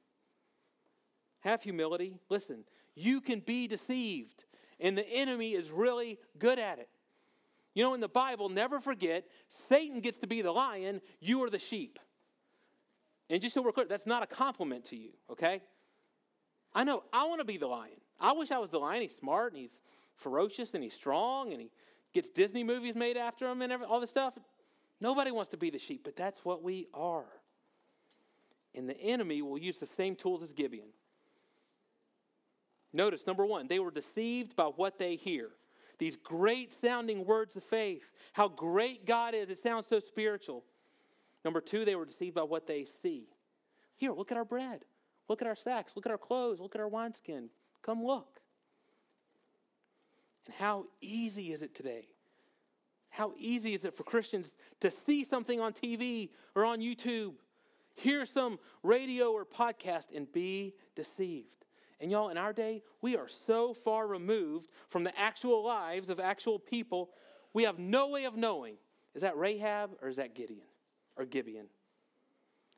Have 1.42 1.62
humility. 1.62 2.18
Listen, 2.30 2.64
you 2.96 3.22
can 3.22 3.42
be 3.42 3.68
deceived, 3.68 4.46
and 4.80 4.98
the 4.98 5.08
enemy 5.08 5.54
is 5.54 5.70
really 5.70 6.18
good 6.40 6.58
at 6.58 6.80
it. 6.80 6.90
You 7.74 7.84
know, 7.84 7.94
in 7.94 8.02
the 8.02 8.08
Bible, 8.08 8.50
never 8.50 8.80
forget, 8.80 9.26
Satan 9.70 10.00
gets 10.00 10.20
to 10.20 10.28
be 10.28 10.42
the 10.42 10.52
lion, 10.52 11.02
you 11.20 11.44
are 11.44 11.50
the 11.50 11.60
sheep. 11.60 12.00
And 13.30 13.42
just 13.42 13.56
so 13.56 13.62
we're 13.62 13.72
clear, 13.72 13.88
that's 13.88 14.06
not 14.06 14.22
a 14.22 14.28
compliment 14.28 14.86
to 14.86 14.96
you, 14.96 15.10
okay? 15.32 15.62
I 16.74 16.84
know, 16.84 17.04
I 17.12 17.26
want 17.26 17.40
to 17.40 17.46
be 17.46 17.58
the 17.58 17.68
lion. 17.68 17.96
I 18.20 18.34
wish 18.34 18.52
I 18.52 18.60
was 18.60 18.70
the 18.70 18.80
lion. 18.80 19.02
He's 19.02 19.16
smart 19.16 19.54
and 19.54 19.62
he's 19.62 19.80
ferocious 20.16 20.74
and 20.74 20.84
he's 20.84 20.94
strong 20.94 21.52
and 21.52 21.62
he 21.62 21.72
gets 22.14 22.30
Disney 22.30 22.64
movies 22.64 22.96
made 22.96 23.18
after 23.18 23.48
him 23.48 23.62
and 23.62 23.72
every, 23.72 23.86
all 23.86 24.00
this 24.00 24.10
stuff. 24.10 24.34
Nobody 25.02 25.32
wants 25.32 25.50
to 25.52 25.58
be 25.58 25.70
the 25.70 25.80
sheep, 25.80 26.02
but 26.04 26.16
that's 26.16 26.46
what 26.46 26.64
we 26.64 26.88
are. 26.94 27.26
And 28.76 28.88
the 28.88 29.00
enemy 29.00 29.42
will 29.42 29.58
use 29.58 29.80
the 29.80 29.86
same 29.86 30.16
tools 30.16 30.44
as 30.44 30.54
Gibeon. 30.54 30.90
Notice, 32.94 33.26
number 33.26 33.46
one, 33.46 33.68
they 33.68 33.80
were 33.80 33.92
deceived 33.92 34.56
by 34.56 34.66
what 34.66 35.00
they 35.00 35.16
hear 35.16 35.50
these 35.98 36.16
great 36.16 36.74
sounding 36.74 37.26
words 37.26 37.56
of 37.56 37.64
faith, 37.64 38.12
how 38.34 38.48
great 38.48 39.06
God 39.06 39.34
is. 39.34 39.50
It 39.50 39.58
sounds 39.58 39.88
so 39.88 40.00
spiritual. 40.00 40.64
Number 41.44 41.62
two, 41.62 41.86
they 41.86 41.96
were 41.96 42.06
deceived 42.06 42.36
by 42.36 42.44
what 42.44 42.68
they 42.68 42.86
see. 42.86 43.28
Here, 43.96 44.12
look 44.12 44.32
at 44.32 44.38
our 44.38 44.46
bread. 44.46 44.86
Look 45.30 45.42
at 45.42 45.48
our 45.48 45.56
sacks. 45.56 45.94
Look 45.96 46.06
at 46.06 46.12
our 46.12 46.18
clothes. 46.18 46.60
Look 46.60 46.76
at 46.76 46.82
our 46.82 46.88
wineskin. 46.88 47.50
Come 47.82 48.04
look. 48.04 48.42
And 50.46 50.56
how 50.56 50.86
easy 51.02 51.52
is 51.52 51.62
it 51.62 51.76
today? 51.76 52.08
How 53.10 53.34
easy 53.38 53.74
is 53.74 53.86
it 53.86 53.96
for 53.96 54.04
Christians 54.04 54.54
to 54.80 54.90
see 54.90 55.24
something 55.24 55.62
on 55.62 55.74
TV 55.74 56.30
or 56.56 56.66
on 56.66 56.80
YouTube, 56.80 57.34
hear 57.94 58.26
some 58.26 58.58
radio 58.82 59.32
or 59.32 59.46
podcast, 59.46 60.08
and 60.16 60.32
be 60.32 60.74
deceived? 60.96 61.48
And 62.04 62.12
y'all, 62.12 62.28
in 62.28 62.38
our 62.38 62.52
day, 62.52 62.84
we 63.02 63.16
are 63.16 63.30
so 63.30 63.74
far 63.74 64.06
removed 64.06 64.68
from 64.90 65.06
the 65.06 65.18
actual 65.18 65.64
lives 65.64 66.10
of 66.10 66.20
actual 66.20 66.60
people, 66.60 67.12
we 67.54 67.64
have 67.64 67.80
no 67.80 68.10
way 68.10 68.26
of 68.26 68.36
knowing 68.36 68.76
is 69.16 69.22
that 69.22 69.38
Rahab 69.38 69.92
or 70.02 70.10
is 70.10 70.18
that 70.18 70.36
Gideon 70.36 70.68
or 71.16 71.24
Gibeon? 71.24 71.68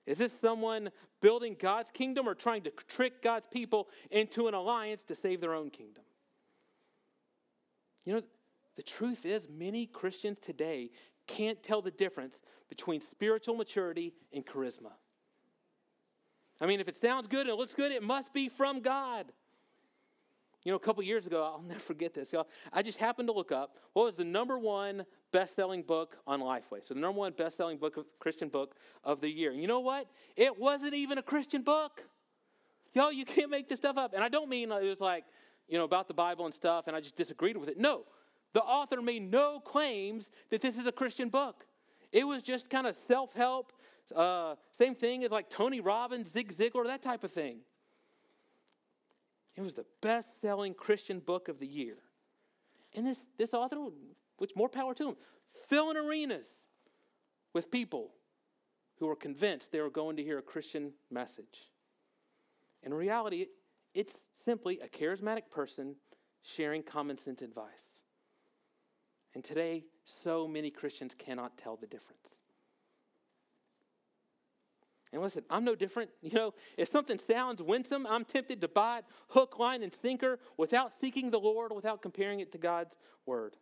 Is 0.06 0.20
this 0.20 0.32
someone 0.40 0.92
building 1.22 1.56
God's 1.60 1.90
kingdom 1.90 2.30
or 2.30 2.36
trying 2.36 2.62
to 2.64 2.72
trick 2.88 3.24
God's 3.24 3.48
people 3.48 3.88
into 4.12 4.48
an 4.48 4.54
alliance 4.54 5.02
to 5.04 5.16
save 5.16 5.42
their 5.42 5.56
own 5.56 5.72
kingdom? 5.72 6.04
You 8.06 8.14
know, 8.14 8.22
the 8.76 8.84
truth 8.84 9.26
is, 9.26 9.48
many 9.50 9.88
Christians 9.88 10.38
today 10.38 10.92
can't 11.26 11.64
tell 11.64 11.82
the 11.82 11.90
difference 11.90 12.40
between 12.70 13.02
spiritual 13.02 13.56
maturity 13.56 14.14
and 14.32 14.46
charisma. 14.46 14.92
I 16.62 16.66
mean, 16.66 16.80
if 16.80 16.88
it 16.88 16.96
sounds 16.96 17.28
good 17.28 17.42
and 17.42 17.50
it 17.50 17.56
looks 17.56 17.74
good, 17.74 17.92
it 17.92 18.04
must 18.04 18.34
be 18.34 18.50
from 18.50 18.82
God. 18.82 19.32
You 20.64 20.72
know, 20.72 20.78
a 20.78 20.80
couple 20.80 21.04
years 21.04 21.28
ago, 21.28 21.44
I'll 21.44 21.62
never 21.68 21.80
forget 21.80 22.14
this, 22.14 22.34
y'all. 22.34 22.48
I 22.74 22.82
just 22.82 22.98
happened 22.98 23.28
to 23.28 23.34
look 23.34 23.52
up 23.52 23.78
what 23.94 24.06
was 24.06 24.16
the 24.16 24.24
number 24.24 24.58
one 24.58 25.06
best-selling 25.32 25.84
book 25.84 26.18
on 26.26 26.42
Lifeway. 26.42 26.82
So 26.82 26.94
the 26.94 27.00
number 27.00 27.20
one 27.20 27.34
best-selling 27.34 27.78
book 27.78 27.98
of 27.98 28.06
Christian 28.20 28.50
book 28.50 28.76
of 29.04 29.22
the 29.22 29.30
year. 29.30 29.52
And 29.52 29.62
you 29.62 29.68
know 29.68 29.80
what? 29.80 30.08
It 30.36 30.60
wasn't 30.60 30.94
even 30.94 31.18
a 31.18 31.24
Christian 31.24 31.62
book. 31.62 32.04
Y'all, 32.94 33.12
you 33.12 33.26
can't 33.26 33.52
make 33.52 33.68
this 33.68 33.80
stuff 33.80 33.98
up. 33.98 34.14
And 34.14 34.24
I 34.24 34.30
don't 34.30 34.50
mean 34.50 34.72
uh, 34.72 34.78
it 34.78 34.88
was 34.88 35.02
like, 35.02 35.26
you 35.68 35.78
know, 35.78 35.84
about 35.84 36.08
the 36.08 36.14
Bible 36.14 36.46
and 36.46 36.54
stuff, 36.54 36.88
and 36.88 36.96
I 36.96 37.00
just 37.00 37.16
disagreed 37.16 37.58
with 37.58 37.70
it. 37.70 37.78
No, 37.78 38.04
the 38.54 38.62
author 38.62 39.02
made 39.02 39.30
no 39.30 39.60
claims 39.60 40.30
that 40.50 40.62
this 40.62 40.78
is 40.78 40.88
a 40.88 40.92
Christian 40.92 41.30
book. 41.30 41.66
It 42.12 42.26
was 42.26 42.42
just 42.42 42.70
kind 42.70 42.88
of 42.88 42.96
self-help 42.96 43.74
uh, 44.12 44.56
same 44.72 44.96
thing 44.96 45.24
as 45.24 45.32
like 45.32 45.50
Tony 45.50 45.80
Robbins, 45.80 46.32
Zig 46.32 46.52
Ziglar, 46.52 46.86
that 46.86 47.02
type 47.02 47.24
of 47.24 47.32
thing. 47.32 47.60
It 49.56 49.62
was 49.62 49.74
the 49.74 49.86
best 50.02 50.42
selling 50.42 50.74
Christian 50.74 51.20
book 51.20 51.48
of 51.48 51.60
the 51.60 51.68
year. 51.68 51.96
And 52.96 53.08
this, 53.08 53.20
this 53.38 53.54
author, 53.54 53.78
which 54.38 54.52
more 54.56 54.70
power 54.70 54.94
to 54.96 55.10
him, 55.10 55.16
filling 55.68 55.98
arenas 55.98 56.50
with 57.54 57.72
people 57.72 58.12
who 59.00 59.08
were 59.08 59.16
convinced 59.16 59.72
they 59.72 59.82
were 59.82 59.90
going 59.90 60.18
to 60.18 60.24
hear 60.24 60.38
a 60.38 60.42
Christian 60.42 60.94
message. 61.10 61.70
In 62.84 62.94
reality, 62.94 63.48
it's 63.94 64.16
simply 64.44 64.80
a 64.80 64.88
charismatic 64.88 65.50
person 65.52 65.96
sharing 66.44 66.84
common 66.84 67.18
sense 67.18 67.42
advice. 67.42 67.86
And 69.34 69.44
today, 69.44 69.84
so 70.24 70.48
many 70.48 70.70
Christians 70.70 71.14
cannot 71.18 71.58
tell 71.58 71.76
the 71.76 71.88
difference. 71.88 72.35
And 75.14 75.22
listen, 75.22 75.44
I'm 75.50 75.64
no 75.64 75.76
different. 75.76 76.10
You 76.22 76.32
know, 76.32 76.54
if 76.78 76.90
something 76.90 77.18
sounds 77.18 77.62
winsome, 77.62 78.08
I'm 78.08 78.26
tempted 78.26 78.62
to 78.62 78.68
buy 78.68 79.00
it 79.00 79.06
hook, 79.30 79.60
line, 79.60 79.84
and 79.84 79.94
sinker 79.94 80.40
without 80.58 80.92
seeking 81.00 81.32
the 81.32 81.40
Lord, 81.40 81.72
without 81.72 82.02
comparing 82.02 82.40
it 82.40 82.52
to 82.54 82.58
God's 82.58 82.96
word. 83.26 83.56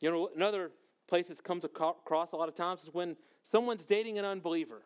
You 0.00 0.10
know, 0.10 0.28
another 0.36 0.70
place 1.08 1.28
this 1.28 1.40
comes 1.40 1.64
across 1.64 2.32
a 2.32 2.36
lot 2.36 2.48
of 2.48 2.54
times 2.54 2.82
is 2.82 2.92
when 2.92 3.16
someone's 3.42 3.84
dating 3.84 4.18
an 4.18 4.24
unbeliever. 4.24 4.82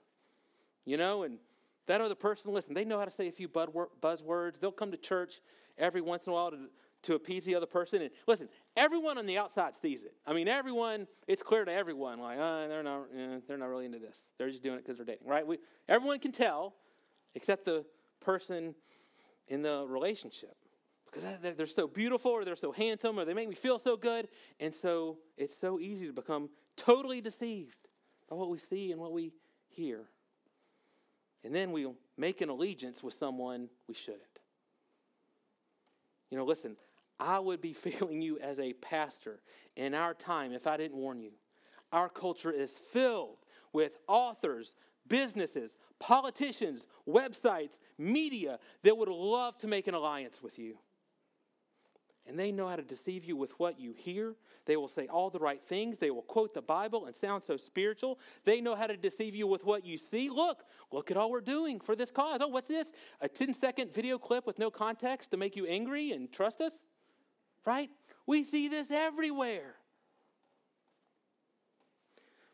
You 0.85 0.97
know, 0.97 1.25
and 1.25 1.39
that 1.87 2.01
other 2.01 2.15
person, 2.15 2.53
listen, 2.53 2.75
they 2.75 2.85
know 2.85 2.99
how 2.99 3.05
to 3.05 3.11
say 3.11 3.29
a 3.29 3.33
few 3.33 3.49
buzzwords. 3.49 4.61
They'll 4.61 4.71
come 4.71 4.91
to 4.91 4.97
church 4.97 5.41
every 5.77 6.01
once 6.01 6.27
in 6.27 6.31
a 6.31 6.35
while 6.35 6.51
to, 6.51 6.59
to 7.03 7.15
appease 7.15 7.45
the 7.45 7.55
other 7.55 7.67
person. 7.67 8.03
And 8.03 8.11
listen, 8.27 8.49
everyone 8.77 9.19
on 9.19 9.27
the 9.27 9.39
outside 9.39 9.75
sees 9.81 10.05
it. 10.05 10.15
I 10.27 10.33
mean, 10.33 10.49
everyone, 10.49 11.07
it's 11.27 11.43
clear 11.43 11.65
to 11.65 11.73
everyone, 11.73 12.19
like, 12.19 12.39
oh, 12.39 12.67
they're 12.69 12.83
not, 12.83 13.07
eh, 13.17 13.39
they're 13.47 13.59
not 13.59 13.69
really 13.69 13.87
into 13.87 13.99
this. 13.99 14.21
They're 14.37 14.51
just 14.51 14.63
doing 14.63 14.77
it 14.77 14.85
because 14.85 14.97
they're 14.97 15.07
dating, 15.07 15.29
right? 15.29 15.47
We, 15.47 15.59
everyone 15.89 16.19
can 16.19 16.33
tell, 16.33 16.75
except 17.35 17.65
the 17.65 17.85
person 18.21 18.75
in 19.47 19.63
the 19.63 19.87
relationship. 19.89 20.57
Because 21.11 21.25
they're 21.41 21.67
so 21.67 21.87
beautiful 21.87 22.33
or 22.33 22.45
they're 22.45 22.55
so 22.55 22.71
handsome 22.71 23.19
or 23.19 23.25
they 23.25 23.33
make 23.33 23.49
me 23.49 23.55
feel 23.55 23.79
so 23.79 23.97
good. 23.97 24.29
And 24.61 24.75
so 24.75 25.19
it's 25.39 25.59
so 25.59 25.81
easy 25.81 26.07
to 26.07 26.13
become 26.13 26.51
totally 26.77 27.23
deceived 27.23 27.89
by 28.29 28.37
what 28.37 28.51
we 28.51 28.59
see 28.59 28.93
and 28.93 29.01
what 29.01 29.13
we 29.13 29.33
hear. 29.69 30.05
And 31.43 31.55
then 31.55 31.73
we'll 31.73 31.95
make 32.19 32.43
an 32.43 32.51
allegiance 32.51 33.03
with 33.03 33.15
someone 33.15 33.69
we 33.89 33.95
shouldn't. 33.95 34.23
You 36.31 36.37
know, 36.37 36.45
listen, 36.45 36.77
I 37.21 37.39
would 37.39 37.61
be 37.61 37.73
failing 37.75 38.23
you 38.23 38.39
as 38.39 38.59
a 38.59 38.73
pastor 38.75 39.41
in 39.77 39.95
our 39.95 40.15
time 40.15 40.53
if 40.53 40.67
I 40.67 40.77
didn't 40.77 40.97
warn 40.97 41.21
you. 41.21 41.33
Our 41.93 42.09
culture 42.09 42.51
is 42.51 42.75
filled 42.93 43.39
with 43.73 43.97
authors, 44.07 44.73
businesses, 45.07 45.75
politicians, 45.99 46.87
websites, 47.09 47.79
media 47.97 48.59
that 48.83 48.97
would 48.97 49.09
love 49.09 49.57
to 49.59 49.67
make 49.67 49.87
an 49.87 49.95
alliance 49.95 50.43
with 50.43 50.59
you. 50.59 50.79
And 52.27 52.39
they 52.39 52.53
know 52.53 52.69
how 52.69 52.77
to 52.77 52.83
deceive 52.83 53.25
you 53.25 53.37
with 53.37 53.59
what 53.59 53.81
you 53.81 53.95
hear. 53.97 54.35
They 54.67 54.77
will 54.77 54.89
say 54.89 55.07
all 55.07 55.31
the 55.31 55.39
right 55.39 55.63
things. 55.63 55.99
They 55.99 56.11
will 56.11 56.21
quote 56.21 56.53
the 56.53 56.61
Bible 56.61 57.07
and 57.07 57.17
sound 57.17 57.43
so 57.43 57.57
spiritual. 57.57 58.19
They 58.45 58.61
know 58.61 58.75
how 58.75 58.87
to 58.87 58.99
deceive 58.99 59.35
you 59.35 59.47
with 59.47 59.65
what 59.65 59.87
you 59.87 59.97
see. 59.97 60.29
Look, 60.29 60.65
look 60.93 61.11
at 61.11 61.17
all 61.17 61.31
we're 61.31 61.41
doing 61.41 61.81
for 61.81 61.97
this 61.97 62.11
cause. 62.11 62.41
Oh, 62.43 62.49
what's 62.49 62.69
this? 62.69 62.93
A 63.23 63.29
10 63.31 63.55
second 63.55 63.95
video 63.95 64.19
clip 64.19 64.47
with 64.47 64.59
no 64.59 64.71
context 64.71 65.31
to 65.31 65.39
make 65.39 65.57
you 65.57 65.65
angry 65.65 66.13
and 66.13 66.31
trust 66.31 66.61
us? 66.61 66.73
Right? 67.65 67.91
We 68.27 68.45
see 68.45 68.69
this 68.69 68.91
everywhere. 68.91 69.75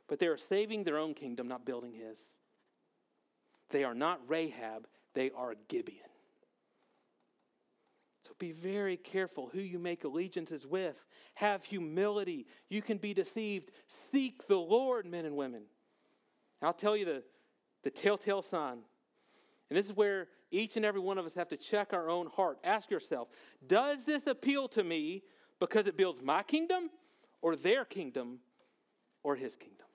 But 0.09 0.19
they 0.19 0.27
are 0.27 0.37
saving 0.37 0.85
their 0.85 0.99
own 0.99 1.15
kingdom, 1.15 1.49
not 1.49 1.65
building 1.65 1.93
his. 1.93 2.21
They 3.71 3.85
are 3.85 3.95
not 3.95 4.21
Rahab, 4.29 4.87
they 5.15 5.31
are 5.31 5.55
Gibeon. 5.69 5.99
So 8.27 8.35
be 8.39 8.53
very 8.53 8.97
careful 8.97 9.51
who 9.53 9.61
you 9.61 9.79
make 9.79 10.05
allegiances 10.05 10.67
with. 10.67 11.05
Have 11.35 11.65
humility. 11.65 12.47
You 12.69 12.81
can 12.81 12.99
be 12.99 13.13
deceived. 13.13 13.71
Seek 14.11 14.47
the 14.47 14.57
Lord, 14.57 15.07
men 15.07 15.27
and 15.27 15.37
women. 15.37 15.65
I'll 16.63 16.73
tell 16.73 16.97
you 16.97 17.05
the, 17.05 17.23
the 17.83 17.91
telltale 17.91 18.43
sign. 18.43 18.79
And 19.75 19.79
this 19.81 19.87
is 19.87 19.97
where 19.97 20.29
each 20.53 20.77
and 20.77 20.85
every 20.85 21.01
one 21.01 21.19
of 21.19 21.27
us 21.27 21.35
have 21.35 21.49
to 21.49 21.57
check 21.57 21.93
our 21.93 22.09
own 22.09 22.29
heart. 22.29 22.59
Ask 22.63 22.93
yourself 22.93 23.27
Does 23.67 24.05
this 24.05 24.25
appeal 24.25 24.69
to 24.69 24.85
me 24.85 25.25
because 25.59 25.89
it 25.89 25.97
builds 25.97 26.23
my 26.23 26.45
kingdom 26.45 26.91
or 27.43 27.57
their 27.57 27.85
kingdom 27.85 28.39
or 29.25 29.35
his 29.35 29.57
kingdom? 29.57 29.89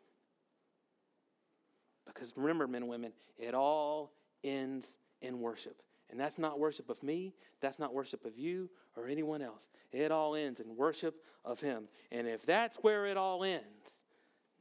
Because 2.05 2.33
remember, 2.35 2.67
men 2.67 2.81
and 2.81 2.91
women, 2.91 3.13
it 3.37 3.53
all 3.53 4.11
ends 4.43 4.97
in 5.21 5.39
worship. 5.39 5.81
And 6.09 6.19
that's 6.19 6.37
not 6.37 6.59
worship 6.59 6.89
of 6.89 7.01
me, 7.01 7.33
that's 7.61 7.79
not 7.79 7.93
worship 7.93 8.25
of 8.25 8.37
you 8.37 8.69
or 8.97 9.07
anyone 9.07 9.41
else. 9.41 9.69
It 9.93 10.11
all 10.11 10.35
ends 10.35 10.59
in 10.59 10.75
worship 10.75 11.23
of 11.45 11.61
Him. 11.61 11.87
And 12.11 12.27
if 12.27 12.45
that's 12.45 12.75
where 12.81 13.05
it 13.05 13.15
all 13.15 13.45
ends, 13.45 13.95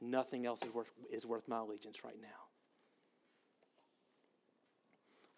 nothing 0.01 0.47
else 0.47 0.63
is 0.63 0.73
worth, 0.73 0.93
is 1.11 1.27
worth 1.27 1.49
my 1.49 1.59
allegiance 1.59 2.05
right 2.05 2.23
now. 2.23 2.48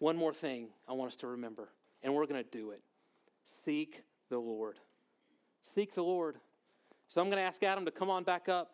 One 0.01 0.17
more 0.17 0.33
thing 0.33 0.69
I 0.89 0.93
want 0.93 1.11
us 1.11 1.15
to 1.17 1.27
remember, 1.27 1.69
and 2.01 2.15
we're 2.15 2.25
going 2.25 2.43
to 2.43 2.49
do 2.49 2.71
it 2.71 2.81
seek 3.63 4.01
the 4.29 4.39
Lord. 4.39 4.79
Seek 5.75 5.93
the 5.93 6.01
Lord. 6.01 6.37
So 7.07 7.21
I'm 7.21 7.27
going 7.27 7.37
to 7.37 7.47
ask 7.47 7.61
Adam 7.61 7.85
to 7.85 7.91
come 7.91 8.09
on 8.09 8.23
back 8.23 8.49
up, 8.49 8.71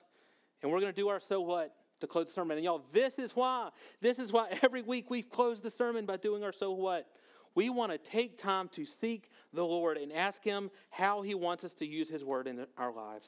and 0.64 0.72
we're 0.72 0.80
going 0.80 0.94
to 0.94 0.96
do 0.96 1.10
our 1.10 1.20
so 1.20 1.42
what 1.42 1.76
to 2.00 2.08
close 2.08 2.28
the 2.28 2.32
sermon. 2.32 2.56
And 2.56 2.64
y'all, 2.64 2.82
this 2.94 3.20
is 3.20 3.32
why. 3.36 3.72
This 4.00 4.20
is 4.20 4.32
why 4.32 4.58
every 4.64 4.82
week 4.82 5.10
we've 5.10 5.30
closed 5.30 5.64
the 5.64 5.70
sermon 5.70 6.06
by 6.06 6.16
doing 6.16 6.46
our 6.46 6.54
so 6.54 6.72
what. 6.72 7.08
We 7.56 7.70
want 7.70 7.92
to 7.92 7.98
take 7.98 8.38
time 8.38 8.70
to 8.70 8.86
seek 8.86 9.30
the 9.52 9.66
Lord 9.66 9.98
and 9.98 10.14
ask 10.14 10.42
Him 10.46 10.72
how 10.92 11.24
He 11.24 11.36
wants 11.36 11.66
us 11.66 11.74
to 11.74 11.86
use 11.86 12.08
His 12.08 12.24
word 12.24 12.48
in 12.48 12.66
our 12.78 12.94
lives. 12.94 13.28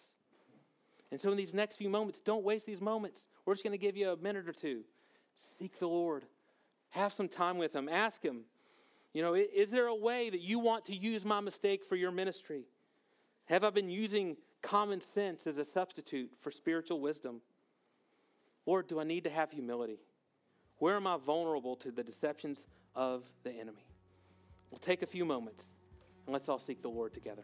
And 1.11 1.19
so, 1.19 1.31
in 1.31 1.37
these 1.37 1.53
next 1.53 1.75
few 1.75 1.89
moments, 1.89 2.21
don't 2.21 2.45
waste 2.45 2.65
these 2.65 2.79
moments. 2.79 3.27
We're 3.45 3.55
just 3.55 3.65
going 3.65 3.77
to 3.77 3.77
give 3.77 3.97
you 3.97 4.11
a 4.11 4.15
minute 4.15 4.47
or 4.47 4.53
two. 4.53 4.85
Seek 5.57 5.79
the 5.79 5.87
Lord, 5.87 6.23
have 6.89 7.13
some 7.13 7.27
time 7.27 7.57
with 7.57 7.73
Him, 7.73 7.87
ask 7.89 8.21
Him, 8.23 8.41
you 9.13 9.21
know, 9.21 9.33
is 9.33 9.71
there 9.71 9.87
a 9.87 9.95
way 9.95 10.29
that 10.29 10.41
you 10.41 10.59
want 10.59 10.85
to 10.85 10.95
use 10.95 11.25
my 11.25 11.39
mistake 11.39 11.83
for 11.83 11.95
your 11.95 12.11
ministry? 12.11 12.65
Have 13.45 13.63
I 13.63 13.71
been 13.71 13.89
using 13.89 14.37
common 14.61 15.01
sense 15.01 15.47
as 15.47 15.57
a 15.57 15.65
substitute 15.65 16.31
for 16.41 16.51
spiritual 16.51 16.99
wisdom? 16.99 17.41
Lord, 18.65 18.87
do 18.87 18.99
I 18.99 19.03
need 19.03 19.23
to 19.23 19.29
have 19.31 19.51
humility? 19.51 19.99
Where 20.77 20.95
am 20.95 21.07
I 21.07 21.17
vulnerable 21.17 21.75
to 21.77 21.91
the 21.91 22.03
deceptions 22.03 22.59
of 22.95 23.23
the 23.43 23.51
enemy? 23.51 23.85
We'll 24.69 24.79
take 24.79 25.01
a 25.01 25.07
few 25.07 25.25
moments 25.25 25.67
and 26.25 26.33
let's 26.33 26.47
all 26.47 26.59
seek 26.59 26.83
the 26.83 26.89
Lord 26.89 27.13
together. 27.13 27.43